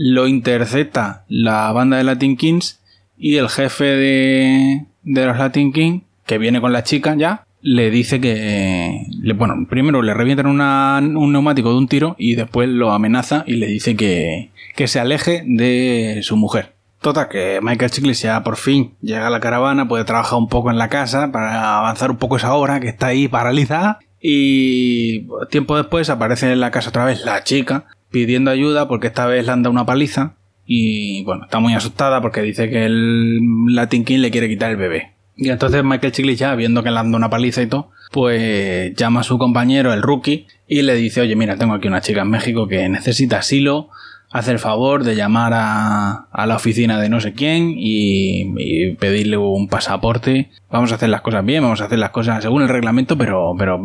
lo 0.00 0.28
intercepta 0.28 1.24
la 1.26 1.72
banda 1.72 1.96
de 1.96 2.04
Latin 2.04 2.36
Kings 2.36 2.78
y 3.18 3.34
el 3.34 3.48
jefe 3.48 3.84
de, 3.84 4.86
de 5.02 5.26
los 5.26 5.36
Latin 5.36 5.72
Kings, 5.72 6.04
que 6.24 6.38
viene 6.38 6.60
con 6.60 6.72
la 6.72 6.84
chica 6.84 7.16
ya, 7.16 7.46
le 7.62 7.90
dice 7.90 8.20
que, 8.20 9.06
le, 9.20 9.32
bueno, 9.32 9.66
primero 9.68 10.00
le 10.02 10.14
revientan 10.14 10.46
un 10.46 11.32
neumático 11.32 11.70
de 11.70 11.78
un 11.78 11.88
tiro 11.88 12.14
y 12.16 12.36
después 12.36 12.68
lo 12.68 12.92
amenaza 12.92 13.42
y 13.44 13.54
le 13.54 13.66
dice 13.66 13.96
que, 13.96 14.52
que 14.76 14.86
se 14.86 15.00
aleje 15.00 15.42
de 15.44 16.20
su 16.22 16.36
mujer. 16.36 16.74
Total, 17.00 17.28
que 17.28 17.58
Michael 17.60 17.90
Chiklis 17.90 18.22
ya 18.22 18.44
por 18.44 18.56
fin 18.56 18.94
llega 19.02 19.26
a 19.26 19.30
la 19.30 19.40
caravana, 19.40 19.88
puede 19.88 20.04
trabajar 20.04 20.38
un 20.38 20.48
poco 20.48 20.70
en 20.70 20.78
la 20.78 20.88
casa 20.88 21.32
para 21.32 21.78
avanzar 21.78 22.12
un 22.12 22.18
poco 22.18 22.36
esa 22.36 22.54
obra 22.54 22.78
que 22.78 22.88
está 22.88 23.08
ahí 23.08 23.26
paralizada. 23.26 23.98
Y 24.20 25.26
tiempo 25.50 25.76
después 25.76 26.08
aparece 26.08 26.52
en 26.52 26.60
la 26.60 26.70
casa 26.70 26.90
otra 26.90 27.04
vez 27.04 27.24
la 27.24 27.42
chica 27.42 27.86
pidiendo 28.10 28.50
ayuda 28.50 28.88
porque 28.88 29.08
esta 29.08 29.26
vez 29.26 29.46
le 29.46 29.52
anda 29.52 29.70
una 29.70 29.86
paliza. 29.86 30.34
Y 30.64 31.24
bueno, 31.24 31.44
está 31.44 31.60
muy 31.60 31.74
asustada 31.74 32.20
porque 32.20 32.42
dice 32.42 32.68
que 32.68 32.84
el 32.84 33.40
Latin 33.74 34.04
King 34.04 34.18
le 34.18 34.30
quiere 34.30 34.48
quitar 34.48 34.70
el 34.70 34.76
bebé. 34.76 35.12
Y 35.36 35.50
entonces 35.50 35.84
Michael 35.84 36.12
Chiklis 36.12 36.38
ya, 36.38 36.54
viendo 36.56 36.82
que 36.82 36.90
le 36.90 36.98
anda 36.98 37.16
una 37.16 37.30
paliza 37.30 37.62
y 37.62 37.68
todo, 37.68 37.90
pues 38.10 38.92
llama 38.96 39.20
a 39.20 39.22
su 39.22 39.38
compañero, 39.38 39.92
el 39.92 40.02
rookie, 40.02 40.46
y 40.66 40.82
le 40.82 40.94
dice, 40.96 41.20
oye, 41.20 41.36
mira, 41.36 41.56
tengo 41.56 41.74
aquí 41.74 41.86
una 41.86 42.00
chica 42.00 42.22
en 42.22 42.30
México 42.30 42.66
que 42.66 42.88
necesita 42.88 43.38
asilo, 43.38 43.88
hace 44.30 44.50
el 44.50 44.58
favor 44.58 45.04
de 45.04 45.16
llamar 45.16 45.52
a, 45.54 46.26
a 46.30 46.46
la 46.46 46.56
oficina 46.56 47.00
de 47.00 47.08
no 47.08 47.20
sé 47.20 47.32
quién 47.32 47.74
y, 47.76 48.96
pedirle 48.96 49.36
un 49.36 49.68
pasaporte. 49.68 50.50
Vamos 50.70 50.92
a 50.92 50.96
hacer 50.96 51.08
las 51.08 51.22
cosas 51.22 51.44
bien, 51.44 51.62
vamos 51.62 51.80
a 51.80 51.84
hacer 51.84 51.98
las 51.98 52.10
cosas 52.10 52.42
según 52.42 52.62
el 52.62 52.68
reglamento, 52.68 53.16
pero, 53.16 53.54
pero 53.56 53.80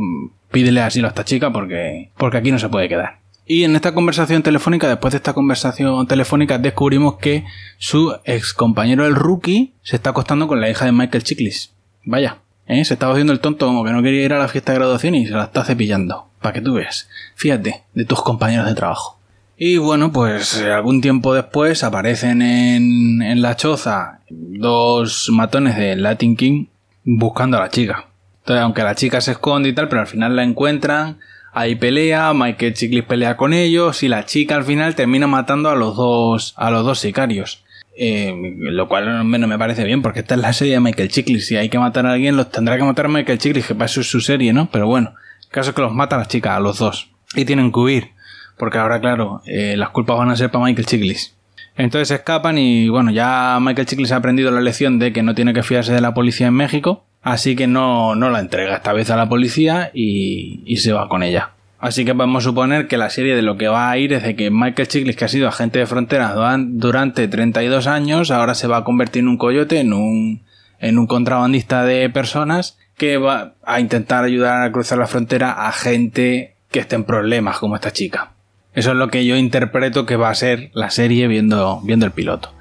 pídele 0.51 0.81
asilo 0.81 1.07
a 1.07 1.09
esta 1.09 1.23
chica 1.23 1.51
porque, 1.51 2.11
porque 2.17 2.37
aquí 2.37 2.51
no 2.51 2.59
se 2.59 2.69
puede 2.69 2.89
quedar. 2.89 3.22
Y 3.45 3.63
en 3.65 3.75
esta 3.75 3.93
conversación 3.93 4.41
telefónica, 4.41 4.87
después 4.87 5.11
de 5.11 5.17
esta 5.17 5.33
conversación 5.33 6.07
telefónica, 6.07 6.57
descubrimos 6.57 7.17
que 7.17 7.45
su 7.77 8.15
ex 8.23 8.53
compañero 8.53 9.05
el 9.05 9.15
rookie 9.15 9.73
se 9.81 9.97
está 9.97 10.11
acostando 10.11 10.47
con 10.47 10.61
la 10.61 10.69
hija 10.69 10.85
de 10.85 10.93
Michael 10.93 11.23
Chiklis. 11.23 11.73
Vaya, 12.05 12.39
¿eh? 12.67 12.85
se 12.85 12.93
estaba 12.93 13.13
haciendo 13.13 13.33
el 13.33 13.41
tonto 13.41 13.65
como 13.65 13.83
que 13.83 13.91
no 13.91 14.01
quería 14.01 14.23
ir 14.23 14.33
a 14.33 14.39
la 14.39 14.47
fiesta 14.47 14.71
de 14.71 14.79
graduación 14.79 15.15
y 15.15 15.25
se 15.25 15.33
la 15.33 15.45
está 15.45 15.65
cepillando. 15.65 16.29
Para 16.41 16.53
que 16.53 16.61
tú 16.61 16.73
veas. 16.73 17.09
Fíjate, 17.35 17.83
de 17.93 18.05
tus 18.05 18.21
compañeros 18.21 18.65
de 18.65 18.75
trabajo. 18.75 19.19
Y 19.57 19.77
bueno, 19.77 20.11
pues 20.11 20.59
eh, 20.59 20.71
algún 20.71 20.99
tiempo 20.99 21.33
después 21.33 21.83
aparecen 21.83 22.41
en, 22.41 23.21
en 23.21 23.41
la 23.41 23.55
choza 23.55 24.19
dos 24.29 25.29
matones 25.31 25.77
de 25.77 25.95
Latin 25.95 26.35
King 26.35 26.65
buscando 27.03 27.57
a 27.57 27.61
la 27.61 27.69
chica. 27.69 28.07
Entonces, 28.39 28.63
aunque 28.63 28.83
la 28.83 28.95
chica 28.95 29.21
se 29.21 29.31
esconde 29.31 29.69
y 29.69 29.73
tal, 29.73 29.87
pero 29.87 30.01
al 30.01 30.07
final 30.07 30.35
la 30.35 30.43
encuentran, 30.43 31.19
ahí 31.53 31.75
pelea, 31.75 32.33
Michael 32.33 32.73
Chiklis 32.73 33.03
pelea 33.03 33.37
con 33.37 33.53
ellos 33.53 34.03
y 34.03 34.07
la 34.07 34.25
chica 34.25 34.55
al 34.55 34.63
final 34.63 34.95
termina 34.95 35.27
matando 35.27 35.69
a 35.69 35.75
los 35.75 35.95
dos, 35.95 36.53
a 36.57 36.71
los 36.71 36.85
dos 36.85 36.99
sicarios. 36.99 37.63
Eh, 37.95 38.33
lo 38.57 38.87
cual 38.87 39.29
no 39.29 39.47
me 39.47 39.59
parece 39.59 39.83
bien 39.83 40.01
porque 40.01 40.21
esta 40.21 40.33
es 40.33 40.41
la 40.41 40.51
serie 40.51 40.73
de 40.73 40.79
Michael 40.79 41.09
Chiklis. 41.09 41.47
Si 41.47 41.55
hay 41.55 41.69
que 41.69 41.77
matar 41.77 42.05
a 42.07 42.13
alguien, 42.13 42.35
los 42.35 42.49
tendrá 42.49 42.77
que 42.77 42.83
matar 42.83 43.05
a 43.05 43.09
Michael 43.09 43.37
Chiklis, 43.37 43.67
que 43.67 43.75
para 43.75 43.85
eso 43.85 44.01
es 44.01 44.09
su 44.09 44.19
serie, 44.19 44.51
¿no? 44.51 44.69
Pero 44.71 44.87
bueno, 44.87 45.13
el 45.43 45.49
caso 45.49 45.69
es 45.69 45.75
que 45.75 45.81
los 45.81 45.93
mata 45.93 46.15
a 46.15 46.19
la 46.19 46.25
chica, 46.25 46.55
a 46.55 46.59
los 46.59 46.79
dos. 46.79 47.11
Y 47.35 47.45
tienen 47.45 47.71
que 47.71 47.79
huir 47.79 48.13
porque 48.57 48.77
ahora, 48.77 48.99
claro, 48.99 49.41
eh, 49.45 49.75
las 49.77 49.89
culpas 49.89 50.17
van 50.17 50.29
a 50.29 50.35
ser 50.35 50.51
para 50.51 50.65
Michael 50.65 50.85
Chiklis. 50.85 51.35
Entonces 51.75 52.11
escapan 52.11 52.57
y 52.57 52.87
bueno, 52.87 53.11
ya 53.11 53.57
Michael 53.59 53.87
Chiklis 53.87 54.11
ha 54.11 54.17
aprendido 54.17 54.51
la 54.51 54.61
lección 54.61 54.99
de 54.99 55.11
que 55.11 55.23
no 55.23 55.33
tiene 55.33 55.53
que 55.53 55.63
fiarse 55.63 55.91
de 55.91 56.01
la 56.01 56.13
policía 56.13 56.47
en 56.47 56.53
México, 56.53 57.03
así 57.23 57.55
que 57.55 57.67
no, 57.67 58.15
no 58.15 58.29
la 58.29 58.39
entrega 58.39 58.75
esta 58.75 58.93
vez 58.93 59.09
a 59.09 59.17
la 59.17 59.29
policía 59.29 59.91
y, 59.93 60.61
y 60.65 60.77
se 60.77 60.93
va 60.93 61.09
con 61.09 61.23
ella. 61.23 61.51
Así 61.83 62.05
que 62.05 62.15
podemos 62.15 62.45
suponer 62.45 62.87
que 62.87 62.95
la 62.95 63.09
serie 63.09 63.35
de 63.35 63.41
lo 63.41 63.57
que 63.57 63.67
va 63.67 63.91
a 63.91 63.97
ir 63.97 64.13
es 64.13 64.23
de 64.23 64.37
que 64.37 64.49
Michael 64.49 64.87
Chiklis, 64.87 65.17
que 65.17 65.25
ha 65.25 65.27
sido 65.27 65.49
agente 65.49 65.79
de 65.79 65.85
frontera 65.85 66.33
durante 66.57 67.27
32 67.27 67.87
años, 67.87 68.31
ahora 68.31 68.55
se 68.55 68.67
va 68.67 68.77
a 68.77 68.83
convertir 68.85 69.23
en 69.23 69.27
un 69.27 69.37
coyote, 69.37 69.81
en 69.81 69.91
un, 69.91 70.43
en 70.79 70.97
un 70.97 71.07
contrabandista 71.07 71.83
de 71.83 72.09
personas 72.09 72.77
que 72.95 73.17
va 73.17 73.55
a 73.65 73.81
intentar 73.81 74.23
ayudar 74.23 74.61
a 74.61 74.71
cruzar 74.71 74.97
la 74.97 75.07
frontera 75.07 75.67
a 75.67 75.73
gente 75.73 76.55
que 76.71 76.79
esté 76.79 76.95
en 76.95 77.03
problemas 77.03 77.59
como 77.59 77.75
esta 77.75 77.91
chica. 77.91 78.31
Eso 78.73 78.91
es 78.91 78.95
lo 78.95 79.09
que 79.09 79.25
yo 79.25 79.35
interpreto 79.35 80.05
que 80.05 80.15
va 80.15 80.29
a 80.29 80.35
ser 80.35 80.71
la 80.73 80.89
serie 80.89 81.27
viendo, 81.27 81.81
viendo 81.83 82.05
el 82.05 82.13
piloto. 82.13 82.53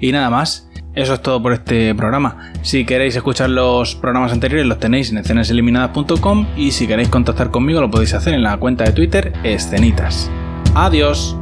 Y 0.00 0.10
nada 0.12 0.30
más, 0.30 0.69
eso 0.94 1.14
es 1.14 1.22
todo 1.22 1.42
por 1.42 1.52
este 1.52 1.94
programa. 1.94 2.52
Si 2.62 2.84
queréis 2.84 3.16
escuchar 3.16 3.50
los 3.50 3.94
programas 3.94 4.32
anteriores 4.32 4.66
los 4.66 4.78
tenéis 4.78 5.10
en 5.10 5.18
escenaseliminadas.com 5.18 6.46
y 6.56 6.72
si 6.72 6.86
queréis 6.86 7.08
contactar 7.08 7.50
conmigo 7.50 7.80
lo 7.80 7.90
podéis 7.90 8.14
hacer 8.14 8.34
en 8.34 8.42
la 8.42 8.56
cuenta 8.58 8.84
de 8.84 8.92
Twitter 8.92 9.32
escenitas. 9.44 10.30
Adiós. 10.74 11.39